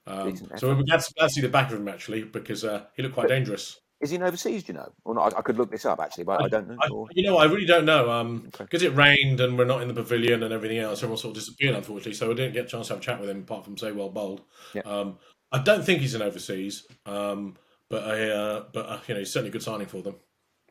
[0.08, 3.02] Um, so we were glad to, see the back of him actually because uh, he
[3.02, 3.80] looked quite dangerous.
[4.02, 4.64] Is he in overseas?
[4.64, 4.92] Do you know?
[5.04, 5.34] Or not?
[5.34, 6.78] I, I could look this up actually, but I, don't know.
[6.80, 8.12] I, you know, I really don't know.
[8.12, 8.66] Um, Okay.
[8.66, 11.00] because it rained and we're not in the pavilion and everything else.
[11.00, 12.14] Everyone sort of disappeared, unfortunately.
[12.14, 13.92] So we didn't get a chance to have a chat with him, apart from say,
[13.94, 14.42] well, bold.
[14.74, 14.82] Yeah.
[14.82, 15.18] Um,
[15.52, 16.86] I don't think he's in overseas.
[17.06, 17.56] Um,
[17.90, 20.16] but uh, but uh, you know, he's certainly a good signing for them.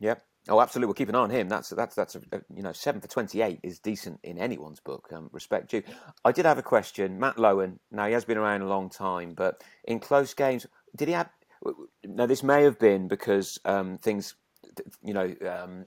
[0.00, 0.16] Yeah.
[0.48, 0.88] Oh, absolutely.
[0.88, 1.48] We'll keep an eye on him.
[1.48, 5.08] That's that's that's a, a- you know seven for twenty-eight is decent in anyone's book.
[5.12, 5.82] Um, respect due.
[6.24, 7.18] I did have a question.
[7.18, 7.78] Matt Lowen.
[7.90, 11.30] Now he has been around a long time, but in close games, did he have?
[12.04, 14.34] Now this may have been because um, things,
[15.02, 15.86] you know, um,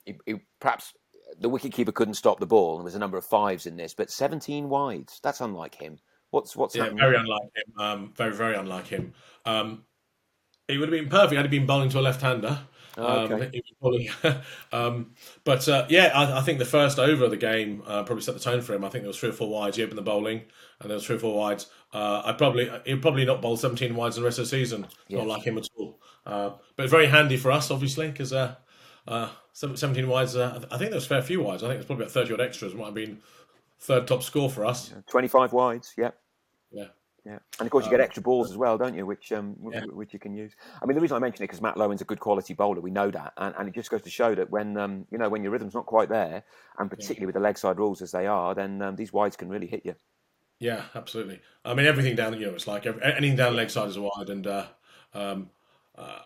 [0.60, 0.94] perhaps
[1.40, 3.94] the wicketkeeper couldn't stop the ball, and there's a number of fives in this.
[3.94, 5.20] But seventeen wides.
[5.22, 6.00] That's unlike him.
[6.32, 7.00] What's what's Yeah, happening?
[7.02, 7.80] very unlike him.
[7.80, 9.14] Um, very, very unlike him.
[9.46, 9.84] Um,
[10.68, 12.60] it would have been perfect had he been bowling to a left-hander.
[13.00, 13.50] Oh, Um, okay.
[13.54, 14.36] he was
[14.74, 15.14] um,
[15.44, 18.34] but uh, yeah, I, I think the first over of the game uh, probably set
[18.34, 18.84] the tone for him.
[18.84, 19.78] I think there was three or four wides.
[19.78, 20.42] He opened the bowling,
[20.82, 21.68] and there was three or four wides.
[21.94, 24.88] Uh, I probably he'll probably not bowl seventeen wides the rest of the season.
[25.08, 25.20] Yes.
[25.20, 26.02] Not like him at all.
[26.26, 28.56] Uh, but very handy for us, obviously, because uh,
[29.08, 30.36] uh, seven- seventeen wides.
[30.36, 31.62] Uh, I think there was a fair few wides.
[31.64, 32.74] I think there's probably about thirty odd extras.
[32.74, 33.22] Might have been
[33.80, 34.94] third top score for us.
[35.08, 35.94] Twenty-five wides.
[35.98, 36.18] Yep.
[36.72, 36.88] Yeah.
[37.26, 39.06] Yeah, and of course you get extra balls as well, don't you?
[39.06, 39.84] Which um, Yeah.
[39.92, 40.54] which you can use.
[40.82, 42.80] I mean, the reason I mention it because Matt Lowen's a good quality bowler.
[42.80, 45.28] We know that, and, and it just goes to show that when um, you know
[45.28, 46.46] when your rhythm's not quite there,
[46.80, 49.50] and particularly with the leg side rules as they are, then um, these wides can
[49.50, 49.94] really hit you.
[50.60, 51.42] Yeah, absolutely.
[51.66, 53.98] I mean, everything down, you know, it's like every, anything down the leg side is
[53.98, 54.68] a wide, and uh,
[55.14, 55.50] um,
[55.98, 56.20] uh,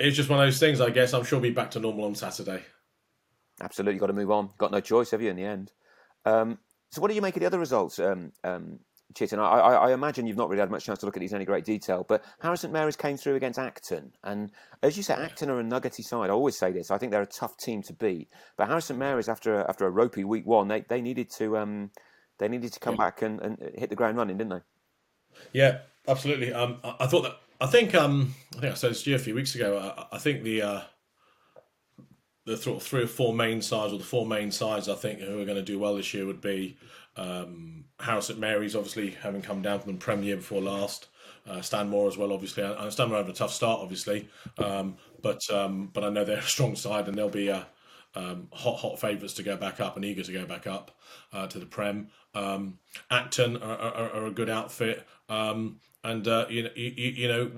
[0.00, 0.80] it's just one of those things.
[0.80, 2.64] I guess I'm sure we'll be back to normal on Saturday.
[3.60, 4.50] Absolutely, got to move on.
[4.58, 5.30] Got no choice, have you?
[5.30, 5.70] In the end.
[6.24, 6.58] Um,
[6.90, 8.80] so, what do you make of the other results, um, um?
[9.20, 11.36] I, I, I imagine you've not really had much chance to look at these in
[11.36, 15.14] any great detail, but Harrow St Mary's came through against Acton, and as you say,
[15.14, 16.30] Acton are a nuggety side.
[16.30, 16.90] I always say this.
[16.90, 18.28] I think they're a tough team to beat.
[18.56, 21.56] But Harrow St Mary's, after a, after a ropey week one, they, they needed to
[21.56, 21.90] um,
[22.38, 24.60] they needed to come back and, and hit the ground running, didn't they?
[25.52, 26.52] Yeah, absolutely.
[26.52, 27.36] Um, I, I thought that.
[27.60, 27.94] I think.
[27.94, 29.78] Um, I think I said this to you a few weeks ago.
[29.78, 30.80] I, I think the uh,
[32.48, 35.44] the three or four main sides, or the four main sides, I think who are
[35.44, 36.76] going to do well this year would be
[37.16, 41.08] um, Harrow St Mary's, obviously having come down from the Premier before last.
[41.46, 42.62] Uh, Stanmore as well, obviously.
[42.62, 46.42] I, Stanmore had a tough start, obviously, um, but um, but I know they're a
[46.42, 47.62] strong side and they'll be uh,
[48.14, 50.90] um, hot hot favourites to go back up and eager to go back up
[51.32, 52.08] uh, to the Prem.
[52.34, 52.78] Um,
[53.10, 57.50] Acton are, are, are a good outfit, um, and uh, you know you you know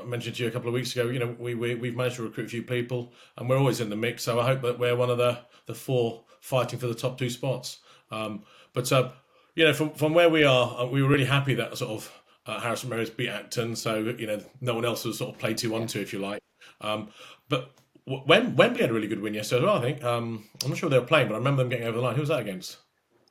[0.00, 1.08] I mentioned to you a couple of weeks ago.
[1.08, 3.90] You know we, we we've managed to recruit a few people, and we're always in
[3.90, 4.22] the mix.
[4.24, 7.30] So I hope that we're one of the the four fighting for the top two
[7.30, 7.78] spots.
[8.10, 9.10] Um, but uh,
[9.54, 12.22] you know from from where we are, uh, we were really happy that sort of
[12.46, 15.38] uh, Harrow St Mary's beat Acton, so you know no one else was sort of
[15.40, 16.40] played two one two if you like.
[16.80, 17.08] Um,
[17.48, 17.72] but
[18.06, 19.76] w- when Wembley had a really good win yesterday as well.
[19.78, 21.96] I think um, I'm not sure they were playing, but I remember them getting over
[21.98, 22.14] the line.
[22.14, 22.76] Who was that against?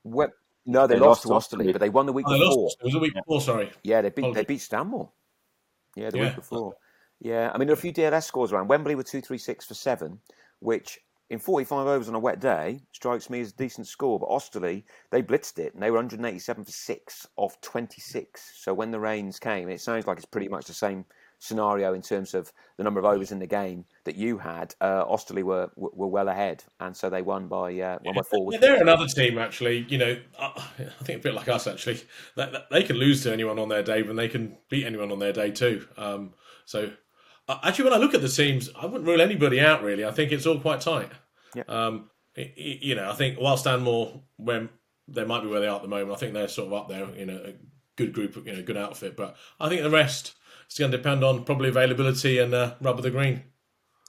[0.03, 0.29] Web,
[0.65, 1.73] No, they, They lost, lost to to Osterley, Osterley.
[1.73, 2.63] but they won the week Oh, before.
[2.63, 2.77] lost.
[2.81, 3.39] It was a week before.
[3.41, 3.71] Sorry.
[3.83, 5.11] Yeah, they beat they beat Stanmore.
[5.95, 6.23] Yeah, the Yeah.
[6.25, 6.75] week before.
[7.19, 8.67] Yeah, I mean there are a few DLS scores around.
[8.67, 10.19] Wembley were two three six for seven,
[10.59, 14.19] which in forty five overs on a wet day strikes me as a decent score.
[14.19, 18.51] But Osterley they blitzed it and they were 187 for six off 26.
[18.57, 21.05] So when the rains came, it sounds like it's pretty much the same
[21.39, 24.73] scenario in terms of the number of overs in the game that you had.
[24.81, 28.51] Uh, Osterley were were well ahead, and so they won by uh, won by four.
[28.51, 29.85] Yeah, they're another team, actually.
[29.89, 32.01] You know, I I think a bit like us, actually.
[32.35, 35.11] That, that- they can lose to anyone on their day, and they can beat anyone
[35.11, 35.87] on their day too.
[35.97, 36.33] Um,
[36.65, 36.91] so,
[37.47, 39.83] uh, actually, when I look at the teams, I wouldn't rule anybody out.
[39.83, 41.09] Really, I think it's all quite tight.
[41.53, 41.63] Yeah.
[41.67, 44.69] Um, you know, I think while Stanmore, when
[45.07, 46.89] they might be where they are at the moment, I think they're sort of up
[46.89, 47.05] there.
[47.25, 47.53] Know, a
[47.95, 49.15] good group, you know, good outfit.
[49.15, 50.35] But I think the rest
[50.69, 53.43] is going to depend on probably availability and uh, rub of the green.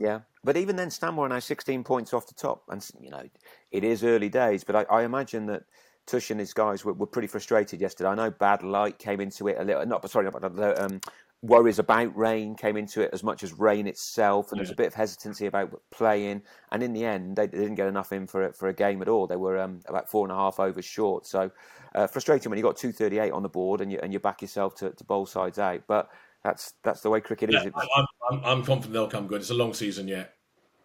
[0.01, 3.25] Yeah, but even then, Stanmore are now 16 points off the top, and you know
[3.71, 4.62] it is early days.
[4.62, 5.64] But I, I imagine that
[6.07, 8.11] Tush and his guys were, were pretty frustrated yesterday.
[8.11, 9.87] I know bad light came into it a little.
[9.87, 11.01] Not sorry, not bad, um,
[11.42, 14.77] worries about rain came into it as much as rain itself, and there was a
[14.77, 16.42] bit of hesitancy about playing.
[16.73, 19.09] And in the end, they, didn't get enough in for a, for a game at
[19.09, 19.27] all.
[19.27, 21.27] They were um, about four and a half overs short.
[21.27, 21.51] So
[21.95, 24.75] uh, frustrating when you got 238 on the board and you and you back yourself
[24.77, 25.83] to, to bowl sides out.
[25.87, 26.11] But
[26.47, 27.55] that's that's the way cricket is.
[27.55, 29.41] Yeah, It I'm, I'm, I'm confident they'll come good.
[29.41, 30.35] It's a long season yet.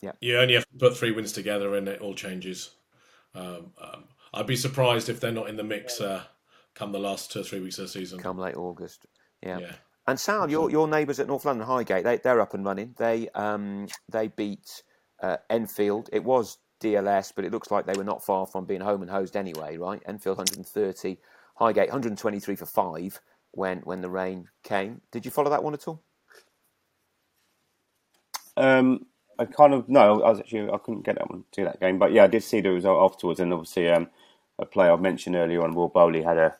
[0.01, 0.13] Yeah.
[0.19, 2.71] You only have to put three wins together and it all changes.
[3.35, 6.23] Um, um, I'd be surprised if they're not in the mix uh,
[6.73, 8.19] come the last two or three weeks of the season.
[8.19, 9.05] come late August.
[9.43, 9.59] Yeah.
[9.59, 9.73] Yeah.
[10.07, 12.95] And Sal, your your neighbours at North London Highgate, they they're up and running.
[12.97, 14.81] They um they beat
[15.21, 16.09] uh, Enfield.
[16.11, 19.11] It was DLS, but it looks like they were not far from being home and
[19.11, 20.01] hosed anyway, right?
[20.07, 21.19] Enfield 130,
[21.53, 25.01] Highgate 123 for five when when the rain came.
[25.11, 26.01] Did you follow that one at all?
[28.57, 29.05] Um,
[29.39, 31.97] I kind of no, I was actually I couldn't get that one to that game,
[31.97, 34.09] but yeah, I did see the result afterwards, and obviously um,
[34.59, 36.57] a player I mentioned earlier on, Will Bowley, had a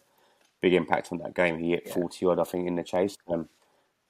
[0.62, 1.60] big impact on that game.
[1.60, 3.50] He hit forty odd, I think, in the chase, um,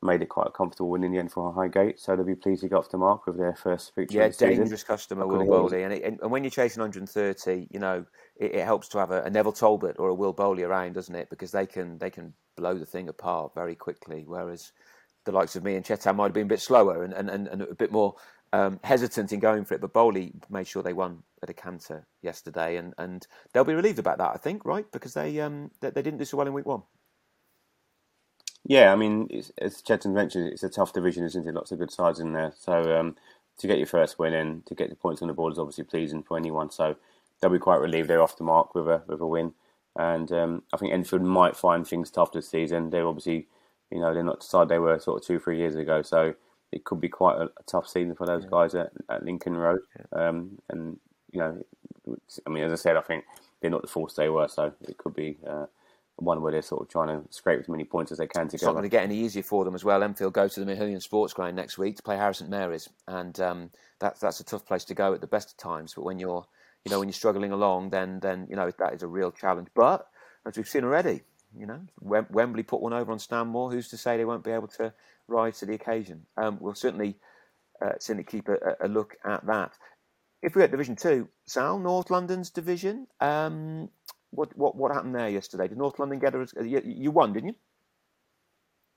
[0.02, 2.00] made it quite a comfortable win in the end for Highgate.
[2.00, 4.34] So they'll be pleased to get off the mark with their first victory Yeah, the
[4.34, 4.58] season.
[4.58, 8.06] dangerous customer, Will Bowley, and, it, and and when you're chasing 130, you know
[8.38, 11.16] it, it helps to have a, a Neville Talbot or a Will Bowley around, doesn't
[11.16, 11.30] it?
[11.30, 14.24] Because they can they can blow the thing apart very quickly.
[14.26, 14.72] Whereas
[15.26, 17.48] the likes of me and Chetan might have been a bit slower and, and, and,
[17.48, 18.16] and a bit more
[18.54, 19.82] um, hesitant in going for it.
[19.82, 24.00] But Bowley made sure they won at a canter yesterday, and, and they'll be relieved
[24.00, 24.86] about that, I think, right?
[24.92, 26.84] Because they um they, they didn't do so well in week one.
[28.63, 31.54] Yeah, I mean, it's, as Chetan mentioned, it's a tough division, isn't it?
[31.56, 32.54] Lots of good sides in there.
[32.58, 33.15] So um,
[33.58, 35.84] to get your first win and to get the points on the board is obviously
[35.84, 36.69] pleasing for anyone.
[36.69, 36.95] So
[37.39, 39.54] they'll be quite relieved they're off the mark with a with a win.
[39.97, 42.91] And um, I think Enfield might find things tough this season.
[42.91, 43.47] They're obviously,
[43.89, 46.02] you know, they're not the side they were sort of two, three years ago.
[46.02, 46.36] So
[46.71, 49.82] it could be quite a, a tough season for those guys at, at Lincoln Road.
[50.13, 50.97] Um, and
[51.32, 51.65] you know,
[52.45, 53.26] I mean, as I said, I think
[53.60, 54.47] they're not the force they were.
[54.47, 55.38] So it could be.
[55.45, 55.65] Uh,
[56.22, 58.56] one where they're sort of trying to scrape as many points as they can together.
[58.56, 60.04] It's not going to get any easier for them as well.
[60.04, 63.40] Enfield go to the Mahillion Sports Ground next week to play Harrow St Mary's, and
[63.40, 65.94] um, that's that's a tough place to go at the best of times.
[65.96, 66.46] But when you're
[66.86, 69.70] you know when you're struggling along, then then you know that is a real challenge.
[69.74, 70.08] But
[70.46, 71.24] as we've seen already,
[71.58, 73.72] you know Wem- Wembley put one over on Stanmore.
[73.72, 74.94] Who's to say they won't be able to
[75.28, 76.28] rise to the occasion?
[76.38, 77.18] Um, we'll certainly
[77.84, 79.74] uh, certainly keep a, a look at that.
[80.44, 83.08] If we're at Division Two, Sal, North London's division.
[83.20, 83.90] Um,
[84.32, 85.67] what what what happened there yesterday?
[85.67, 86.48] Did North London get a?
[86.63, 87.56] You, won, didn't you?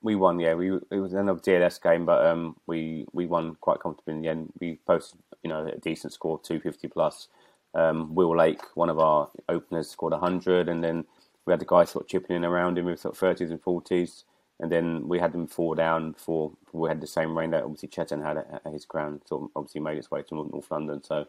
[0.01, 0.53] We won, yeah.
[0.53, 4.29] We it was another DLS game, but um, we we won quite comfortably in the
[4.29, 4.53] end.
[4.59, 7.27] We posted, you know, a decent score, two fifty plus.
[7.73, 11.05] Um, Will Lake, one of our openers, scored hundred, and then
[11.45, 13.61] we had the guys sort of chipping in around him with sort of thirties and
[13.61, 14.23] forties,
[14.59, 17.89] and then we had them four down before we had the same rain that obviously
[17.89, 19.21] Chetan had at, at his ground.
[19.25, 21.25] Sort of obviously made its way to North London, so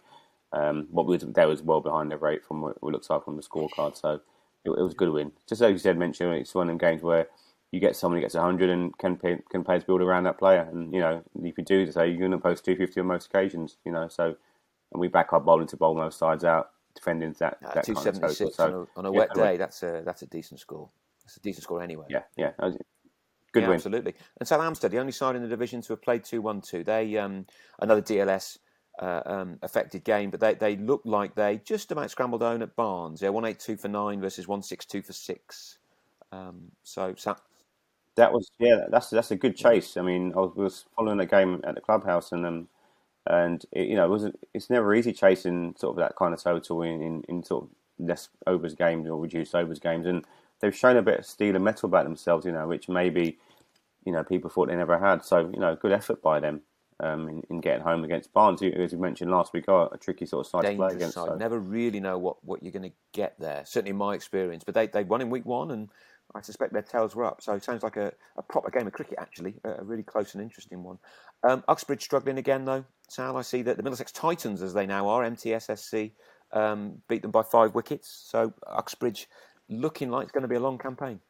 [0.56, 3.36] um, what was that was well behind the rate from what it looks like from
[3.36, 3.96] the scorecard.
[3.96, 4.20] So
[4.64, 5.32] it, it was a good win.
[5.46, 7.28] Just as you said, mention it's one of them games where
[7.72, 10.66] you get someone who gets 100 and can pay, can players build around that player.
[10.72, 13.76] And, you know, if you do so, you're going to post 250 on most occasions,
[13.84, 14.08] you know.
[14.08, 14.36] So,
[14.92, 17.94] and we back our bowling to bowl most sides out, defending that, Uh, that two
[17.94, 18.30] kind of.
[18.30, 19.56] So, on a, on a yeah, wet day.
[19.56, 20.88] That's a that's a decent score.
[21.24, 22.06] That's a decent score anyway.
[22.08, 22.52] yeah, yeah.
[22.60, 23.76] Good Yeah, win.
[23.76, 24.14] absolutely.
[24.38, 26.84] And South Hampstead, the only side in the division to have played two one two.
[26.84, 27.46] They um,
[27.80, 28.58] another DLS
[29.00, 32.76] uh, um, affected game, but they they look like they just about scrambled on at
[32.76, 33.22] Barnes.
[33.22, 35.78] Yeah, one eight two for nine versus one six two for six.
[36.32, 37.36] Um, so Sa-
[38.16, 38.86] That was yeah.
[38.90, 39.96] That's that's a good chase.
[39.96, 42.68] I mean, I was, was following the game at the clubhouse, and um,
[43.26, 44.38] and it, you know, it wasn't.
[44.54, 47.70] It's never easy chasing sort of that kind of total in, in, in sort of
[47.98, 50.24] less overs games or reduced overs games, and
[50.60, 52.46] they've shown a bit of steel and metal about themselves.
[52.46, 53.38] You know, which maybe
[54.04, 55.24] you know people thought they never had.
[55.24, 56.62] So you know, good effort by them.
[57.00, 60.24] Um, in, in, getting home against Barnes, as you mentioned last week, are a tricky
[60.26, 61.14] sort of side Dangerous to play against.
[61.14, 61.28] Side.
[61.28, 61.34] So.
[61.36, 63.64] Never really know what, what you're going to get there.
[63.66, 65.90] Certainly in my experience, but they they won in week one, and
[66.34, 67.42] I suspect their tails were up.
[67.42, 70.42] So it sounds like a, a proper game of cricket, actually, a, really close and
[70.42, 70.98] interesting one.
[71.42, 72.84] Um, Uxbridge struggling again, though.
[73.08, 76.12] Sal, I see that the Middlesex Titans, as they now are, MTSSC,
[76.52, 78.26] um, beat them by five wickets.
[78.28, 79.28] So Uxbridge
[79.68, 81.20] looking like it's going to be a long campaign.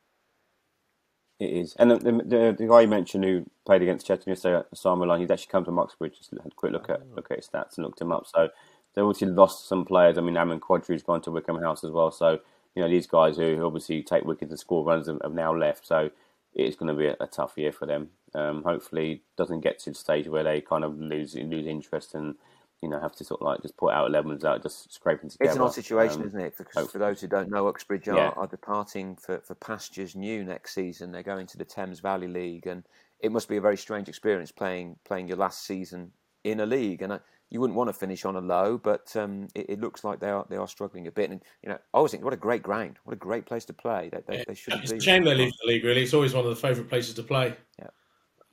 [1.39, 1.75] It is.
[1.79, 5.31] And the, the, the, guy you mentioned who played against Chetan yesterday, Simon Line, he's
[5.31, 6.17] actually come from Uxbridge.
[6.17, 7.15] Just had a quick look at oh.
[7.15, 8.27] look at his stats and looked him up.
[8.27, 8.49] So
[8.95, 10.17] they obviously lost some players.
[10.17, 12.11] I mean, Ammon Quadri's gone to Wycombe House as well.
[12.11, 12.41] So,
[12.75, 15.87] you know, these guys who obviously take wickets and score runs have, have now left.
[15.87, 16.11] So
[16.55, 18.09] it's going to be a, a tough year for them.
[18.35, 22.37] Um, hopefully, doesn't get to the stage where they kind of lose lose interest and
[22.83, 25.49] you know have to sort of like just put out 11s out, just scraping together.
[25.49, 26.55] It's an odd situation, um, isn't it?
[26.59, 28.29] Because for those who don't know, Uxbridge are, yeah.
[28.37, 31.13] are departing for, for pastures new next season.
[31.13, 32.85] They're going to the Thames Valley League, and
[33.21, 36.13] it must be a very strange experience playing playing your last season
[36.45, 37.03] in a league.
[37.03, 40.03] And I, you wouldn't want to finish on a low, but um, it, it, looks
[40.03, 41.31] like they are they are struggling a bit.
[41.31, 43.73] And you know, I always think, what a great ground, what a great place to
[43.73, 44.11] play.
[44.13, 44.99] They, they, they shouldn't it's be.
[44.99, 45.85] a shame they leave the league.
[45.85, 47.57] Really, it's always one of the favourite places to play.
[47.79, 47.89] Yeah.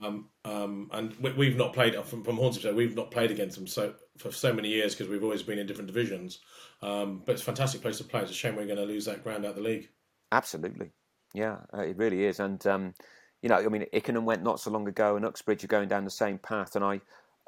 [0.01, 2.71] Um, um, and we, have not played from from Hornsey.
[2.71, 5.67] We've not played against them so for so many years because we've always been in
[5.67, 6.39] different divisions.
[6.81, 8.21] Um, but it's a fantastic place to play.
[8.21, 9.89] It's a shame we're going to lose that ground out of the league.
[10.31, 10.91] Absolutely,
[11.33, 12.39] yeah, uh, it really is.
[12.39, 12.93] And um,
[13.41, 16.03] you know, I mean, Ickenham went not so long ago, and Uxbridge are going down
[16.03, 16.75] the same path.
[16.75, 17.01] And I,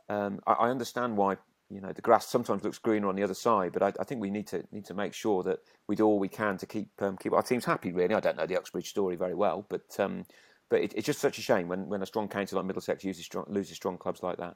[0.10, 1.38] um, I, I understand why
[1.70, 4.22] you know the grass sometimes looks greener on the other side, but I, I, think
[4.22, 6.90] we need to need to make sure that we do all we can to keep
[7.00, 7.92] um, keep our teams happy.
[7.92, 10.26] Really, I don't know the Uxbridge story very well, but um,
[10.70, 13.26] but it, it's just such a shame when, when a strong county like Middlesex uses
[13.26, 14.56] strong, loses strong clubs like that.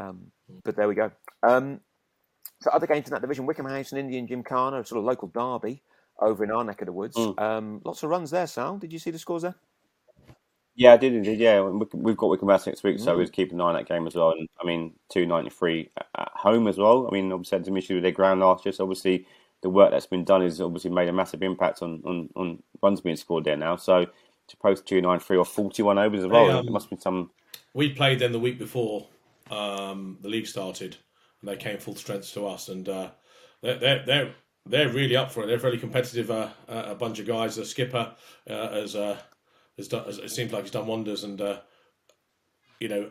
[0.00, 0.32] Um,
[0.64, 1.10] but there we go.
[1.42, 1.80] Um,
[2.60, 5.28] so other games in that division, Wycombe House and Indian Gymkhana, a sort of local
[5.28, 5.82] derby
[6.20, 7.16] over in our neck of the woods.
[7.16, 7.40] Mm.
[7.40, 8.78] Um, lots of runs there, Sal.
[8.78, 9.56] Did you see the scores there?
[10.74, 11.38] Yeah, I did indeed.
[11.38, 13.18] Yeah, we've got Wycombe House next week, so mm.
[13.18, 14.30] we'll keep an eye on that game as well.
[14.30, 17.06] And I mean, two ninety three at home as well.
[17.06, 19.26] I mean, obviously had some issues with their ground last year, so obviously
[19.60, 23.00] the work that's been done has obviously made a massive impact on, on, on runs
[23.00, 23.76] being scored there now.
[23.76, 24.06] So
[24.48, 26.46] to post two nine three or forty one overs as well.
[26.46, 27.30] Hey, um, there must be some.
[27.74, 29.08] We played them the week before
[29.52, 30.96] um, the league started,
[31.40, 33.10] and they came full strength to us, and uh,
[33.62, 34.34] they're, they're they're
[34.64, 35.46] they're really up for it.
[35.46, 37.56] They're a very competitive uh, a bunch of guys.
[37.56, 38.14] The skipper
[38.48, 39.18] uh, has uh,
[39.76, 40.08] has done.
[40.08, 41.60] It seems like he's done wonders, and uh,
[42.80, 43.10] you know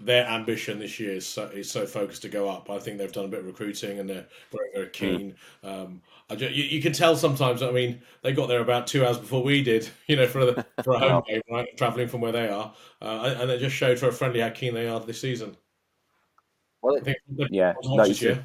[0.00, 2.70] their ambition this year is so, is so focused to go up.
[2.70, 5.34] I think they've done a bit of recruiting and they're very, very keen.
[5.62, 5.84] Mm.
[5.84, 7.62] Um, just, you, you, can tell sometimes.
[7.62, 9.88] I mean, they got there about two hours before we did.
[10.06, 11.68] You know, for the, for a home game, right?
[11.76, 14.74] Traveling from where they are, uh, and it just showed for a friendly how keen
[14.74, 15.56] they are this season.
[16.82, 17.18] Well, I think
[17.50, 18.44] yeah, like this year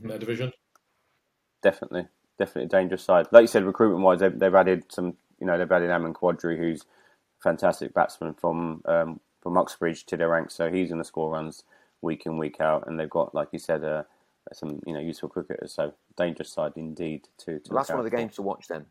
[0.00, 0.52] in their division.
[1.60, 2.06] Definitely,
[2.38, 3.26] definitely a dangerous side.
[3.32, 5.14] Like you said, recruitment wise, they've, they've added some.
[5.40, 10.16] You know, they've added Ammon Quadri, who's a fantastic batsman from um, from Uxbridge to
[10.16, 11.62] their ranks, so he's going to score runs
[12.02, 14.02] week in week out, and they've got, like you said, uh,
[14.52, 15.72] some you know useful cricketers.
[15.72, 17.28] So dangerous side indeed.
[17.38, 18.86] To, to well, that's one of the games to watch then.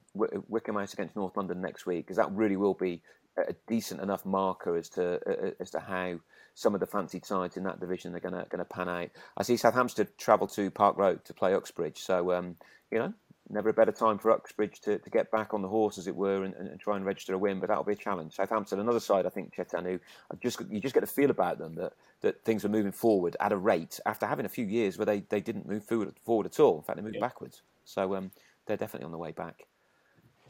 [0.78, 3.02] House against North London next week, because that really will be
[3.38, 6.22] a decent enough marker as to uh, as to how
[6.54, 9.10] some of the fancied sides in that division are going to going to pan out.
[9.36, 12.56] I see South Hampstead travel to Park Road to play Uxbridge, so um,
[12.94, 13.14] you know
[13.50, 16.16] never a better time for Uxbridge to, to get back on the horse, as it
[16.16, 17.60] were, and, and, try and register a win.
[17.60, 18.36] But that'll be a challenge.
[18.36, 20.00] South Hampstead, another side, I think, Chetanu,
[20.42, 23.52] just you just get a feel about them that, that things are moving forward at
[23.52, 26.60] a rate after having a few years where they, they didn't move forward, forward at
[26.60, 26.78] all.
[26.78, 27.22] In fact, they moved yeah.
[27.22, 27.62] backwards.
[27.84, 28.32] So um,
[28.66, 29.66] they're definitely on the way back.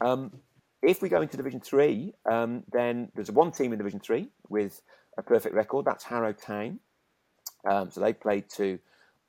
[0.00, 0.32] Um,
[0.82, 4.82] if we go into Division Three, um, then there's one team in Division Three with
[5.18, 5.84] a perfect record.
[5.84, 6.78] That's Harrow Town.
[7.68, 8.78] Um, so they played to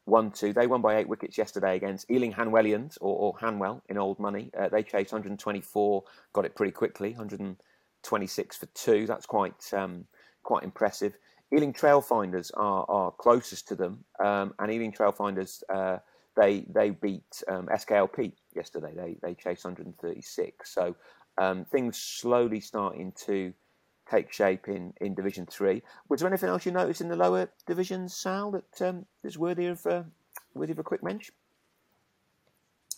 [0.08, 0.54] 1 2.
[0.54, 4.50] They won by eight wickets yesterday against Ealing Hanwellians, or, or Hanwell in old money.
[4.58, 9.06] Uh, they chased 124, got it pretty quickly, 126 for two.
[9.06, 10.06] That's quite um,
[10.44, 11.18] quite impressive.
[11.54, 15.98] Ealing Trailfinders are, are closest to them, um, and Ealing Trailfinders uh,
[16.38, 18.94] they they beat um, SKLP yesterday.
[18.96, 20.74] They they chased 136.
[20.74, 20.96] So
[21.38, 23.54] um, things slowly starting to
[24.10, 25.84] take shape in, in Division Three.
[26.10, 29.68] Was there anything else you noticed in the lower divisions, Sal, that um, is worthy
[29.68, 30.04] of uh,
[30.54, 31.34] worthy of a quick mention?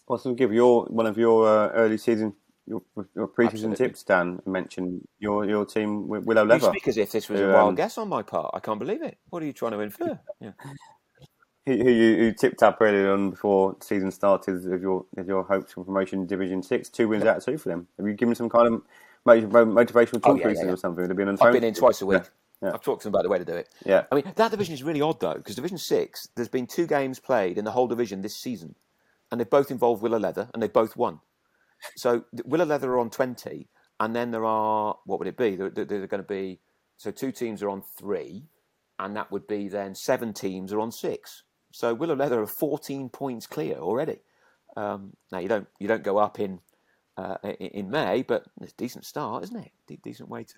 [0.07, 2.33] Well, so give your one of your uh, early season
[2.69, 2.81] your,
[3.15, 4.39] your preseason tips, Dan.
[4.45, 6.67] Mention your your team Willow Leather.
[6.67, 8.51] You speak as if this was who, a wild um, guess on my part.
[8.53, 9.17] I can't believe it.
[9.29, 10.19] What are you trying to infer?
[10.39, 10.51] Yeah.
[11.65, 15.43] who, who you who tipped up earlier on before season started of your of your
[15.43, 17.87] hopes for promotion Division Six, two wins out of two for them.
[17.97, 18.81] Have you given some kind of
[19.25, 21.01] motivational talk oh, yeah, yeah, or something?
[21.01, 22.23] Would have been on I've been in twice a week.
[22.61, 22.71] Yeah.
[22.73, 23.69] I've talked to them about the way to do it.
[23.85, 24.03] Yeah.
[24.11, 27.19] I mean, that division is really odd, though, because Division 6, there's been two games
[27.19, 28.75] played in the whole division this season,
[29.31, 31.21] and they've both involved Willow Leather, and they've both won.
[31.95, 33.69] So Willow Leather are on 20,
[34.01, 35.55] and then there are, what would it be?
[35.55, 36.59] They're, they're going to be,
[36.97, 38.43] so two teams are on three,
[38.99, 41.43] and that would be then seven teams are on six.
[41.71, 44.19] So Willow Leather are 14 points clear already.
[44.75, 46.59] Um, now you don't you don't go up in
[47.19, 49.71] uh, in May, but it's a decent start, isn't it?
[49.87, 50.55] De- decent way to.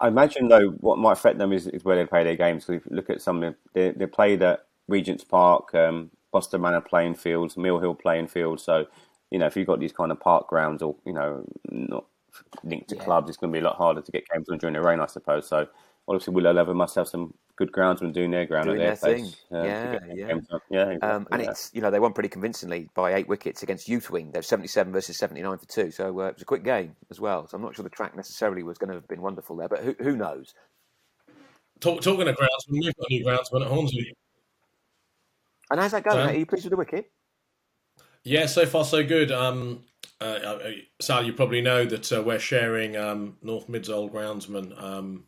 [0.00, 2.64] I imagine though what might affect them is, is where they play their games.
[2.64, 6.60] So if you look at some, of they they played at Regent's Park, um, Boston
[6.60, 8.62] Manor playing fields, Mill Hill playing fields.
[8.62, 8.86] So
[9.30, 12.04] you know if you've got these kind of park grounds or you know not
[12.62, 13.04] linked to Yeah.
[13.04, 15.00] clubs, it's going to be a lot harder to get games on during the rain,
[15.00, 15.48] I suppose.
[15.48, 15.66] So
[16.08, 19.18] obviously Willow Leather must have some good groundsmen doing their ground Doing at their, their
[19.18, 19.34] place.
[19.50, 19.58] thing.
[19.58, 20.14] um, Yeah, yeah.
[20.14, 21.50] yeah, exactly, Um, and yeah.
[21.50, 24.32] it's you know they won pretty convincingly by eight wickets against Youthwing.
[24.32, 27.46] They're 77 versus 79 for two, so uh, it was a quick game as well.
[27.46, 29.80] So I'm not sure the track necessarily was going to have been wonderful there, but
[29.80, 30.54] who, who knows?
[31.80, 34.12] Talk, talking of groundsmen, we've got a new groundsman at Hornsey.
[35.70, 36.16] And how's that going?
[36.16, 36.28] Sam?
[36.34, 37.10] Are you pleased with the wicket?
[38.24, 39.30] Yeah, so far so good.
[39.30, 39.84] Um,
[40.20, 44.80] uh, uh, Sal, you probably know that uh, we're sharing um, North Mid's old groundsman,
[44.82, 45.24] um,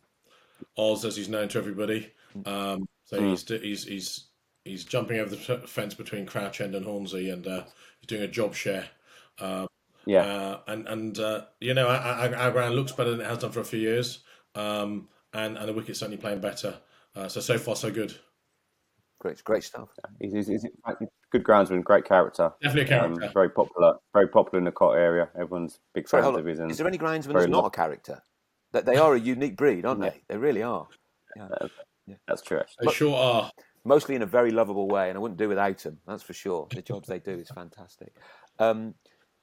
[0.77, 2.11] Oz, as he's known to everybody.
[2.45, 4.27] Um, so he's, he's he's
[4.63, 7.63] he's jumping over the fence between Crouch End and Hornsey, and uh,
[7.99, 8.87] he's doing a job share.
[10.05, 10.21] yeah.
[10.23, 13.39] Uh, and and uh, you know our, our, our ground looks better than it has
[13.39, 14.19] done for a few years,
[14.55, 16.75] um, and and the wicket's certainly playing better.
[17.15, 18.15] Uh, so so far so good.
[19.19, 19.89] Great, great stuff.
[20.19, 20.65] He's, he's, he's
[21.31, 22.51] good groundsman, great character.
[22.59, 23.31] Definitely a Um, character.
[23.35, 25.29] very popular, very popular in the cot area.
[25.35, 26.59] Everyone's big Sorry, fans of his.
[26.59, 28.23] Is there any groundsman very that's not lo- a character?
[28.73, 30.21] That they are a unique breed, aren't they?
[30.27, 30.87] They really are.
[31.35, 31.47] Yeah.
[32.27, 32.59] That's true.
[32.59, 32.87] Actually.
[32.87, 33.51] They sure are.
[33.83, 35.97] Mostly in a very lovable way, and I wouldn't do without them.
[36.07, 36.67] That's for sure.
[36.69, 38.13] The jobs they do is fantastic.
[38.59, 38.93] Um,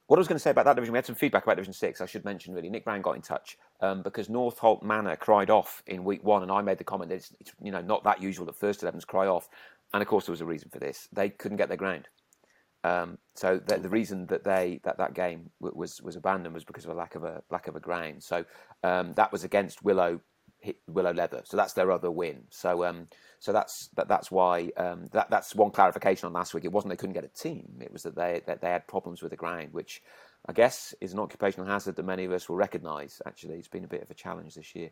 [0.07, 1.75] what I was going to say about that division, we had some feedback about Division
[1.75, 2.01] Six.
[2.01, 2.71] I should mention really.
[2.71, 6.51] Nick Brown got in touch um, because Northolt Manor cried off in Week One, and
[6.51, 9.07] I made the comment that it's, it's you know not that usual that first 11s
[9.07, 9.49] cry off,
[9.93, 11.09] and of course there was a reason for this.
[11.13, 12.09] They couldn't get their ground.
[12.85, 16.85] Um, so the, the reason that they that that game was was abandoned was because
[16.85, 18.23] of a lack of a lack of a ground.
[18.23, 18.45] So
[18.85, 20.21] um, that was against Willow
[20.87, 21.43] Willow Leather.
[21.45, 22.45] So that's their other win.
[22.51, 23.09] So um,
[23.39, 26.65] so that's that, that's why um, that that's one clarification on last week.
[26.65, 27.81] It wasn't they couldn't get a team.
[27.81, 30.03] It was that they that they had problems with the ground, which
[30.47, 33.21] I guess is an occupational hazard that many of us will recognise.
[33.27, 34.91] Actually, it's been a bit of a challenge this year.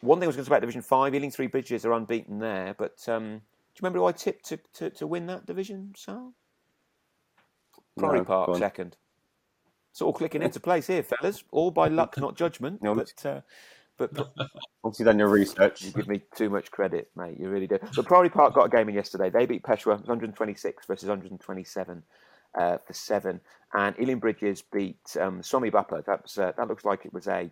[0.00, 2.38] One thing I was going to say about Division Five, Ealing Three Bridges are unbeaten
[2.38, 2.74] there.
[2.76, 6.34] But um, do you remember who I tipped to, to, to win that division, Sal?
[7.96, 8.96] Priory No, Park second.
[9.90, 11.42] It's all clicking into place here, fellas.
[11.50, 12.82] All by luck, not judgment.
[12.82, 13.40] No, but uh,
[13.96, 14.10] but
[14.84, 15.82] Obviously, done your research.
[15.82, 17.38] you give me too much credit, mate.
[17.40, 17.78] You really do.
[17.94, 19.30] But Priory Park got a game in yesterday.
[19.30, 22.02] They beat Peshawar 126 versus 127
[22.54, 23.40] uh, for seven,
[23.72, 26.04] and Ealing Bridges beat um, Somi Bappa.
[26.04, 27.50] That was uh, that looks like it was a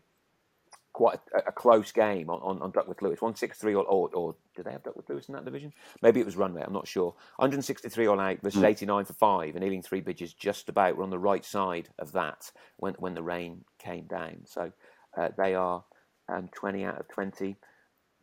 [0.95, 3.21] quite a, a close game on, on, on Duckworth Lewis.
[3.21, 5.73] 163 or, or or did they have Duckworth Lewis in that division?
[6.01, 6.63] Maybe it was Runway.
[6.67, 7.15] I'm not sure.
[7.37, 11.11] 163 all out versus 89 for five, and Ealing Three Bridges just about were on
[11.11, 14.39] the right side of that when when the rain came down.
[14.47, 14.73] So
[15.19, 15.85] uh, they are
[16.33, 17.57] um, 20 out of 20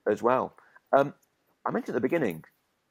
[0.10, 0.56] as well.
[0.98, 1.14] Um,
[1.66, 2.44] I mentioned at the beginning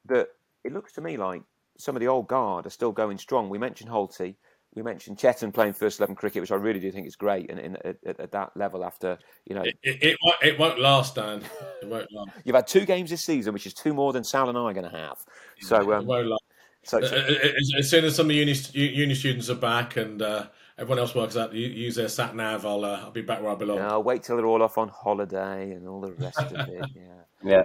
[0.05, 0.29] that
[0.63, 1.41] it looks to me like
[1.77, 3.49] some of the old guard are still going strong.
[3.49, 4.35] We mentioned Holty,
[4.75, 7.59] we mentioned Chetan playing first eleven cricket, which I really do think is great, and,
[7.59, 10.79] and at, at, at that level, after you know It, it, it, won't, it won't
[10.79, 11.43] last, Dan.
[11.81, 12.31] It won't last.
[12.45, 14.73] you've had two games this season, which is two more than Sal and I are
[14.73, 15.17] going to have.
[15.59, 16.43] So, it um, won't last.
[16.83, 19.97] so, Uh, so As, as soon as some of the uni, uni students are back
[19.97, 20.47] and uh,
[20.77, 23.55] everyone else works out, use their sat nav, I'll, uh, I'll be back where I
[23.55, 23.79] belong.
[23.79, 26.85] I'll wait till they're all off on holiday and all the rest of it.
[26.95, 27.11] Yeah,
[27.43, 27.63] Yeah.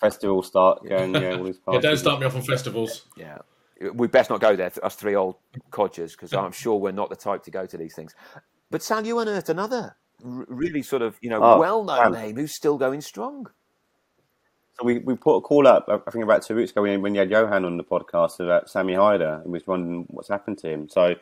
[0.00, 1.14] Festival start going.
[1.14, 3.06] Yeah, all these Yeah, don't start me off on festivals.
[3.16, 3.38] yeah.
[3.94, 5.36] We best not go there, us three old
[5.70, 8.14] codgers, because I'm sure we're not the type to go to these things.
[8.70, 12.76] But Sal, you unearthed another really sort of you know Oh, well-known name who's still
[12.76, 13.46] going strong.
[14.78, 17.14] So we, we put a call up, I think about two weeks ago when, when
[17.14, 20.70] you had Johan on the podcast about Sammy Hyder and was wondering what's happened to
[20.70, 20.88] him.
[20.88, 21.16] So a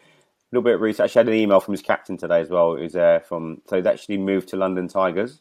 [0.52, 1.04] little bit of research.
[1.04, 2.76] Actually, I had an email from his captain today as well.
[2.76, 3.62] Who's there from?
[3.66, 5.40] So he's actually moved to London Tigers.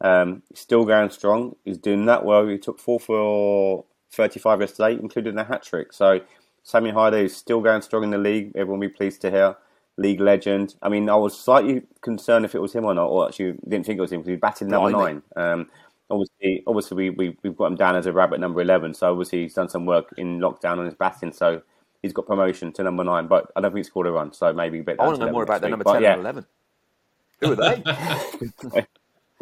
[0.00, 1.56] Um, he's still going strong.
[1.64, 2.46] He's doing that well.
[2.46, 5.92] He took four for thirty-five yesterday, including a hat trick.
[5.92, 6.20] So
[6.68, 8.52] Sammy Hyder is still going strong in the league.
[8.54, 9.56] Everyone will be pleased to hear.
[9.96, 10.74] League legend.
[10.82, 13.86] I mean, I was slightly concerned if it was him or not, or actually didn't
[13.86, 15.22] think it was him because he batted number nine.
[15.34, 15.70] Um,
[16.10, 18.92] obviously, obviously we, we we've got him down as a rabbit number eleven.
[18.92, 21.32] So obviously he's done some work in lockdown on his batting.
[21.32, 21.62] So
[22.02, 23.28] he's got promotion to number nine.
[23.28, 24.34] But I don't think he scored a run.
[24.34, 25.00] So maybe a bit.
[25.00, 26.46] I want to know more about the number But ten yeah, and eleven.
[27.40, 28.84] Who are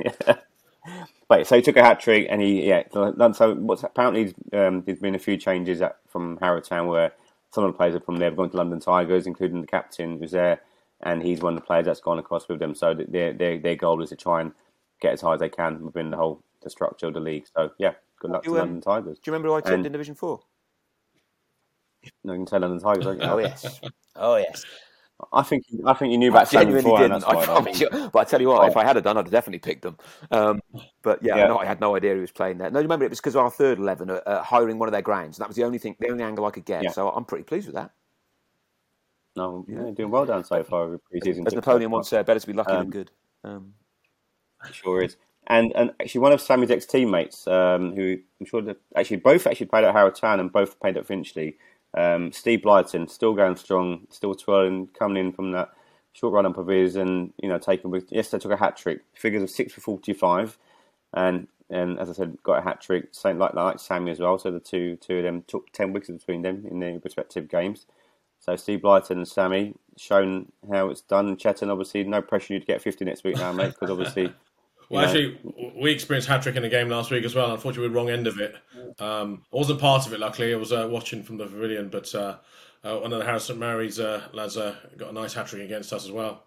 [0.05, 0.35] they?
[1.29, 2.85] But so he took a hat trick, and he yeah.
[2.93, 7.13] So, so what's apparently um, there's been a few changes at, from Harrowtown where
[7.53, 10.19] some of the players are from there have gone to London Tigers, including the captain
[10.19, 10.61] who's there,
[11.01, 12.75] and he's one of the players that's gone across with them.
[12.75, 14.53] So their their their goal is to try and
[15.01, 17.47] get as high as they can within the whole the structure of the league.
[17.57, 19.19] So yeah, good luck You, to um, London Tigers.
[19.19, 20.41] Do you remember who I tipped in Division Four?
[22.23, 23.05] No, you can say London Tigers.
[23.05, 23.27] don't you?
[23.27, 23.81] Oh yes,
[24.15, 24.65] oh yes.
[25.33, 27.13] I think I think you knew about Sammy beforehand.
[27.13, 28.67] That's why, I, I but I tell you what, oh.
[28.67, 29.97] if I had done, I'd have definitely picked them.
[30.31, 30.61] Um,
[31.03, 31.47] but yeah, yeah.
[31.47, 32.71] No, I had no idea he was playing there.
[32.71, 35.03] No, remember it was because of our third eleven uh, uh, hiring one of their
[35.03, 36.83] grounds, and that was the only thing, the only angle I could get.
[36.83, 36.91] Yeah.
[36.91, 37.93] So I'm pretty pleased with that.
[39.37, 41.47] No, yeah, doing well down so far preseason.
[41.47, 43.11] As Napoleon once said, better to be lucky um, than good.
[43.43, 43.75] Um,
[44.73, 45.17] sure is.
[45.47, 49.47] And and actually, one of Sammy's ex teammates, um, who I'm sure that actually both
[49.47, 51.57] actually played at Harrow Town and both played at Finchley.
[51.97, 55.71] Um, Steve Blyton still going strong, still twirling, coming in from that
[56.13, 59.01] short run up of his, and you know taking with yesterday took a hat trick,
[59.15, 60.59] figures of six for forty five,
[61.15, 64.39] and and as I said, got a hat trick, same like like Sammy as well.
[64.39, 67.87] So the two two of them took ten wickets between them in their respective games.
[68.41, 71.37] So Steve Blyton and Sammy shown how it's done.
[71.37, 74.33] Chetan, obviously, no pressure you to get 50 next week now, mate, because obviously.
[74.89, 75.09] well, know.
[75.09, 77.53] actually, we experienced hat trick in the game last week as well.
[77.53, 78.55] Unfortunately, we were wrong end of it.
[78.99, 80.55] Um, I wasn't part of it, luckily.
[80.55, 82.37] I was uh, watching from the pavilion, but uh,
[82.85, 85.63] uh, one of the Harrow St Mary's uh, lads uh, got a nice hat trick
[85.63, 86.45] against us as well.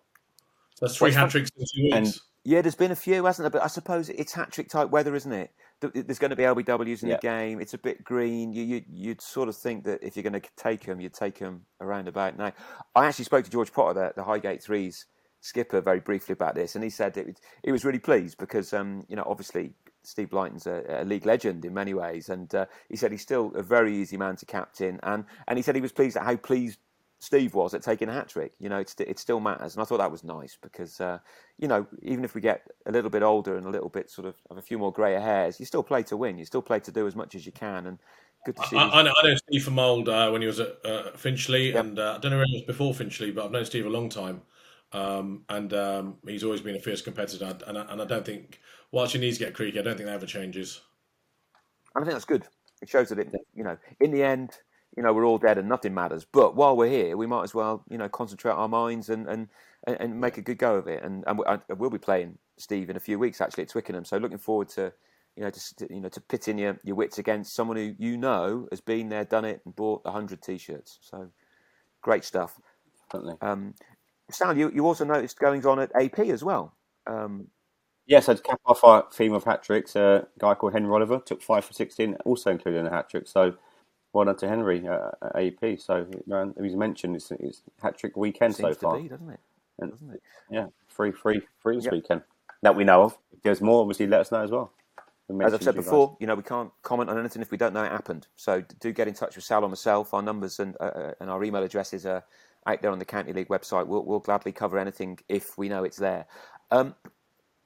[0.75, 1.95] So that's three hat tricks in two weeks.
[1.95, 3.59] And, yeah, there's been a few, hasn't there?
[3.59, 5.51] But I suppose it's hat trick type weather, isn't it?
[5.81, 7.15] there's going to be LBWs in yeah.
[7.15, 7.61] the game.
[7.61, 8.51] It's a bit green.
[8.51, 11.39] You, you you'd sort of think that if you're going to take them, you'd take
[11.39, 12.51] them around about now.
[12.95, 15.05] I actually spoke to George Potter, the, the Highgate Threes
[15.41, 19.05] skipper, very briefly about this, and he said it, he was really pleased because um,
[19.07, 19.73] you know obviously
[20.03, 23.51] Steve Blyton's a, a league legend in many ways, and uh, he said he's still
[23.55, 26.35] a very easy man to captain, and and he said he was pleased at how
[26.35, 26.79] pleased
[27.19, 28.53] Steve was at taking a hat trick.
[28.59, 31.19] You know, it, it still matters, and I thought that was nice because uh,
[31.57, 34.27] you know even if we get a little bit older and a little bit sort
[34.27, 36.37] of have a few more grey hairs, you still play to win.
[36.37, 37.99] You still play to do as much as you can, and
[38.45, 38.77] good to see.
[38.77, 41.73] I, I, know, I know, Steve from old uh, when he was at uh, Finchley,
[41.73, 43.89] and uh, I don't know where he was before Finchley, but I've known Steve a
[43.89, 44.41] long time,
[44.91, 47.57] um, and um, he's always been a fierce competitor.
[47.67, 48.59] And I, and I don't think
[48.91, 50.81] whilst your knees get creaky, I don't think that ever changes.
[51.95, 52.43] I think that's good.
[52.81, 54.57] It shows that it, you know, in the end,
[54.95, 56.25] you know, we're all dead and nothing matters.
[56.25, 59.47] But while we're here, we might as well, you know, concentrate our minds and and,
[59.85, 61.03] and make a good go of it.
[61.03, 61.39] And and
[61.77, 64.05] we'll be playing Steve in a few weeks actually at Twickenham.
[64.05, 64.91] So looking forward to,
[65.35, 68.67] you know, to you know to pitting your, your wits against someone who you know
[68.71, 70.99] has been there, done it, and bought hundred t-shirts.
[71.01, 71.29] So
[72.01, 72.59] great stuff.
[73.11, 73.35] Certainly.
[73.41, 73.73] Um,
[74.31, 76.73] Sal, you, you also noticed goings on at AP as well.
[77.07, 77.47] Um,
[78.05, 80.91] yes, yeah, so to cap off our theme of hat tricks, a guy called Henry
[80.91, 83.27] Oliver took five for sixteen, also including a hat trick.
[83.27, 83.55] So
[84.13, 85.79] well done to Henry uh, at AP.
[85.79, 89.39] So man, as mentioned, it's, it's hat trick weekend so far, be, doesn't it?
[89.79, 90.21] And, doesn't it?
[90.49, 91.93] Yeah, free, free, free this yep.
[91.93, 92.21] weekend
[92.61, 93.17] that we know of.
[93.31, 94.71] If there's more, obviously, let us know as well.
[95.41, 96.17] As I've said before, guys.
[96.21, 98.27] you know we can't comment on anything if we don't know it happened.
[98.35, 100.11] So do get in touch with Sal or myself.
[100.13, 102.23] Our numbers and uh, uh, and our email addresses are
[102.65, 103.87] out there on the County League website.
[103.87, 106.25] We'll, we'll gladly cover anything if we know it's there.
[106.71, 106.95] Um,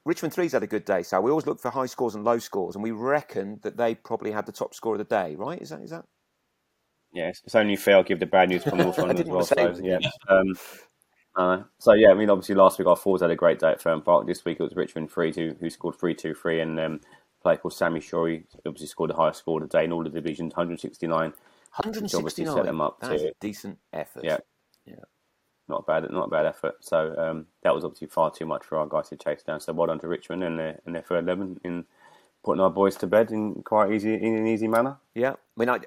[0.06, 2.40] Richmond Three's had a good day, so we always look for high scores and low
[2.40, 5.36] scores, and we reckon that they probably had the top score of the day.
[5.36, 5.62] Right?
[5.62, 6.06] Is that is that
[7.14, 7.98] yeah, it's only fair.
[7.98, 9.46] I'll give the bad news from North London as well.
[9.46, 10.00] So, yeah.
[10.28, 10.56] Um,
[11.36, 13.82] uh, so yeah, I mean, obviously last week our fours had a great day at
[13.82, 14.28] Fern Park.
[14.28, 17.00] This week it was Richmond three who, who scored three two three, and um,
[17.40, 20.04] a player called Sammy Shorey obviously scored the highest score of the day in all
[20.04, 21.34] the divisions, 169.
[21.76, 22.56] 169.
[22.56, 24.24] Set them up That's to, a decent effort.
[24.24, 24.38] Yeah,
[25.68, 26.76] not bad, not a bad effort.
[26.82, 29.60] So um, that was obviously far too much for our guys to chase down.
[29.60, 31.86] So well done to Richmond and their and their third eleven in
[32.44, 34.98] putting our boys to bed in quite easy in an easy manner.
[35.16, 35.80] Yeah, I mean, I,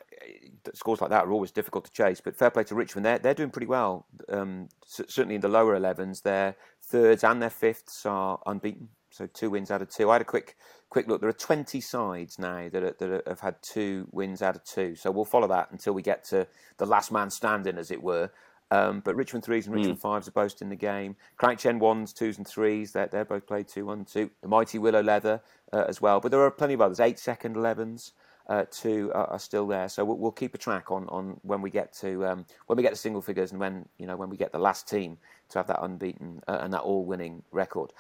[0.75, 2.21] scores like that are always difficult to chase.
[2.21, 4.07] But fair play to Richmond, they're they're doing pretty well.
[4.29, 8.89] Um, certainly in the lower 11s, their thirds and their fifths are unbeaten.
[9.11, 10.11] So two wins out of two.
[10.11, 10.57] I had a quick
[10.91, 11.21] quick look.
[11.21, 14.95] There are 20 sides now that are, that have had two wins out of two.
[14.95, 16.47] So we'll follow that until we get to
[16.79, 18.31] the last man standing, as it were.
[18.71, 19.75] Um, but Richmond threes and.
[19.75, 20.01] Richmond mm.
[20.01, 21.17] fives are both in the game.
[21.37, 22.93] Crouch ones, twos, and threes.
[22.93, 24.31] They're, they're both played two, one, two.
[24.43, 25.41] The mighty Willow Leather
[25.73, 26.21] uh, as well.
[26.21, 27.01] But there are plenty of others.
[27.01, 28.13] Eight second elevens.
[28.49, 31.61] Uh, two are, are, still there, so we'll, we'll, keep a track on, on when
[31.61, 34.31] we get to um, when we get to single figures and when you know when
[34.31, 37.93] we get the last team to have that unbeaten uh, and that all winning record.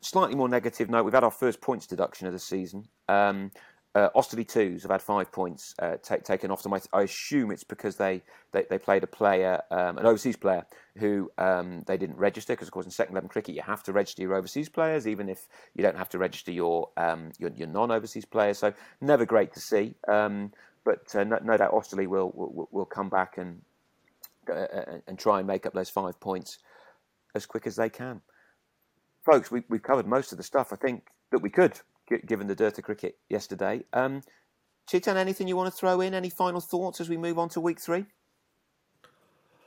[0.00, 2.88] Slightly more negative note: we've had our first points deduction of the season.
[3.10, 3.50] Um,
[3.96, 6.74] uh, twos have had five points uh, t- taken off them.
[6.74, 8.22] I, I, assume it's because they,
[8.52, 10.66] they, they played a player, um, an overseas player,
[10.98, 12.52] who um, they didn't register.
[12.52, 15.30] Because of course, in second eleven cricket, you have to register your overseas players, even
[15.30, 18.58] if you don't have to register your um, your, your non-overseas players.
[18.58, 19.94] So never great to see.
[20.08, 20.52] Um,
[20.84, 23.62] but uh, no, no, doubt Osterley will, will will come back and
[24.50, 26.58] uh, uh, and try and make up those five points
[27.34, 28.20] as quick as they can.
[29.24, 31.80] Folks, we, we've covered most of the stuff I think that we could
[32.26, 33.84] given the dirt of cricket yesterday.
[33.92, 34.22] Um,
[34.88, 36.14] Chetan, anything you want to throw in?
[36.14, 38.06] Any final thoughts as we move on to week three?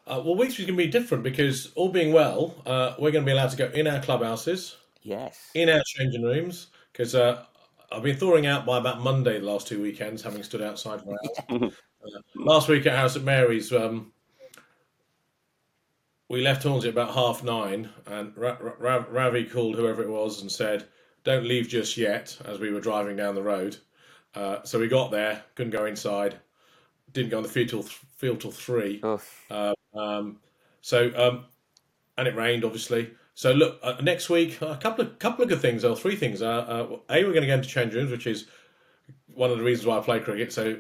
[0.08, 3.12] Uh, well, week three is going to be different because, all being well, uh, we're
[3.12, 4.78] going to be allowed to go in our clubhouses.
[5.02, 5.52] Yes.
[5.54, 6.68] In our changing rooms
[7.00, 7.46] because uh,
[7.92, 11.16] I've been thawing out by about Monday the last two weekends, having stood outside for
[11.54, 11.74] hours.
[12.02, 14.14] Uh, last week at House at Mary's, um,
[16.30, 20.50] we left Hornsey about half nine, and Ra- Ra- Ravi called whoever it was and
[20.50, 20.88] said,
[21.30, 23.78] "Don't leave just yet." As we were driving down the road,
[24.34, 26.34] uh, so we got there, couldn't go inside,
[27.14, 29.00] didn't go on the field till field till three.
[29.50, 30.40] Uh, um,
[30.82, 31.46] so um,
[32.18, 33.12] and it rained obviously.
[33.36, 36.42] So look, uh, next week a couple of couple of good things, or three things.
[36.42, 38.48] Uh, uh, a, we're going to get into change rooms, which is
[39.34, 40.52] one of the reasons why I play cricket.
[40.52, 40.78] So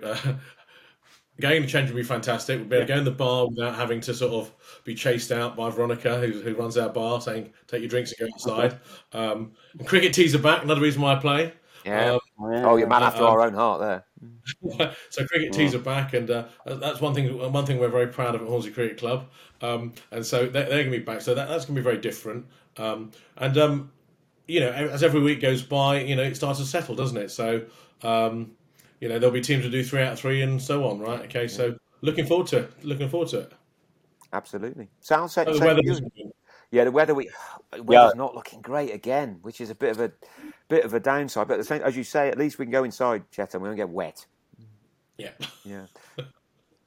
[1.40, 2.60] going to change would be fantastic.
[2.60, 5.32] We'd be able to go in the bar without having to sort of be chased
[5.32, 8.80] out by Veronica, who, who runs our bar, saying "Take your drinks and go outside."
[9.14, 9.52] Um,
[9.86, 10.64] cricket tees are back.
[10.64, 11.54] Another reason why I play.
[11.86, 12.14] Yeah.
[12.14, 14.96] Um, oh, you're man after um, our own heart there.
[15.10, 17.38] so cricket tees are back, and uh, that's one thing.
[17.52, 19.30] One thing we're very proud of at Hornsey Cricket Club,
[19.62, 21.22] um, and so they're, they're going to be back.
[21.22, 22.46] So that, that's going to be very different.
[22.78, 23.92] Um, and um,
[24.48, 27.32] you know, as every week goes by, you know, it starts to settle, doesn't it?
[27.32, 27.66] So
[28.02, 28.52] um,
[29.00, 31.22] you know, there'll be teams to do three out of three and so on, right?
[31.22, 32.86] Okay, so looking forward to it.
[32.86, 33.54] Looking forward to it.
[34.34, 34.89] Absolutely.
[35.02, 36.32] Sounds like the
[36.72, 37.30] yeah, the weather we
[37.72, 38.18] weather's yeah.
[38.18, 40.12] not looking great again, which is a bit of a
[40.68, 41.47] bit of a downside.
[41.47, 43.70] But the same, as you say, at least we can go inside, Chet, and we
[43.70, 44.26] don't get wet.
[45.18, 45.32] Yeah,
[45.64, 45.86] yeah.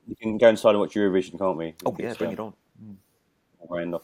[0.05, 1.75] You can go inside and watch Eurovision, can't we?
[1.87, 2.53] Oh yeah, bring it on.
[3.71, 4.01] Mm.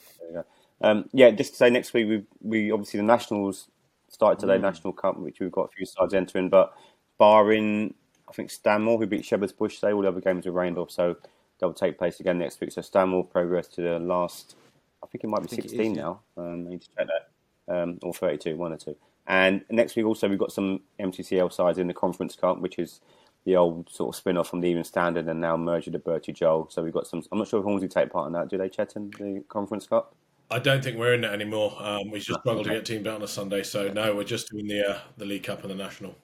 [0.80, 3.68] Um, yeah, just to say, next week we we obviously the nationals
[4.08, 4.62] started today, mm.
[4.62, 6.72] National Cup, which we've got a few sides entering, but
[7.18, 7.94] barring
[8.28, 10.90] I think Stanmore, who beat Shepherd's Bush today, all the other games were rained off,
[10.90, 11.16] so
[11.58, 12.72] they'll take place again next week.
[12.72, 14.56] So Stanmore progress to the last
[15.02, 16.20] I think it might be 16 is, now.
[16.36, 17.74] Um, I need to check that.
[17.74, 18.96] Um, or 32, one or two.
[19.26, 23.00] And next week also we've got some MCCL sides in the Conference Cup, which is
[23.44, 26.32] the old sort of spin-off from the Evening Standard and now merged with the Bertie
[26.32, 26.68] Joel.
[26.70, 27.22] So we've got some.
[27.30, 28.48] I'm not sure if Hornsey take part in that.
[28.48, 30.14] Do they, Chetan, the Conference Cup?
[30.50, 31.76] I don't think we're in it anymore.
[31.78, 34.50] Um, we just struggled to get teams out on a Sunday, so no, we're just
[34.50, 36.14] doing the uh, the League Cup and the National.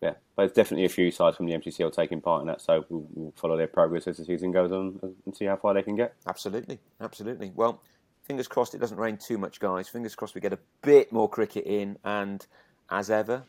[0.00, 2.84] Yeah, but there's definitely a few sides from the MCCL taking part in that, so
[2.88, 5.82] we'll, we'll follow their progress as the season goes on and see how far they
[5.82, 6.14] can get.
[6.26, 7.52] Absolutely, absolutely.
[7.54, 7.80] Well,
[8.22, 9.88] fingers crossed it doesn't rain too much, guys.
[9.88, 12.46] Fingers crossed we get a bit more cricket in, and
[12.90, 13.44] as ever,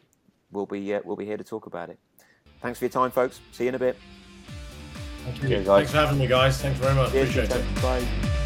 [0.52, 2.00] we'll be uh, we'll be here to talk about it.
[2.62, 3.42] Thanks for your time, folks.
[3.52, 3.98] See you in a bit.
[5.26, 5.64] Thank you.
[5.64, 6.62] Thanks for having me, guys.
[6.62, 7.12] Thanks very much.
[7.12, 7.82] Cheers, Appreciate it.
[7.82, 8.45] Bye.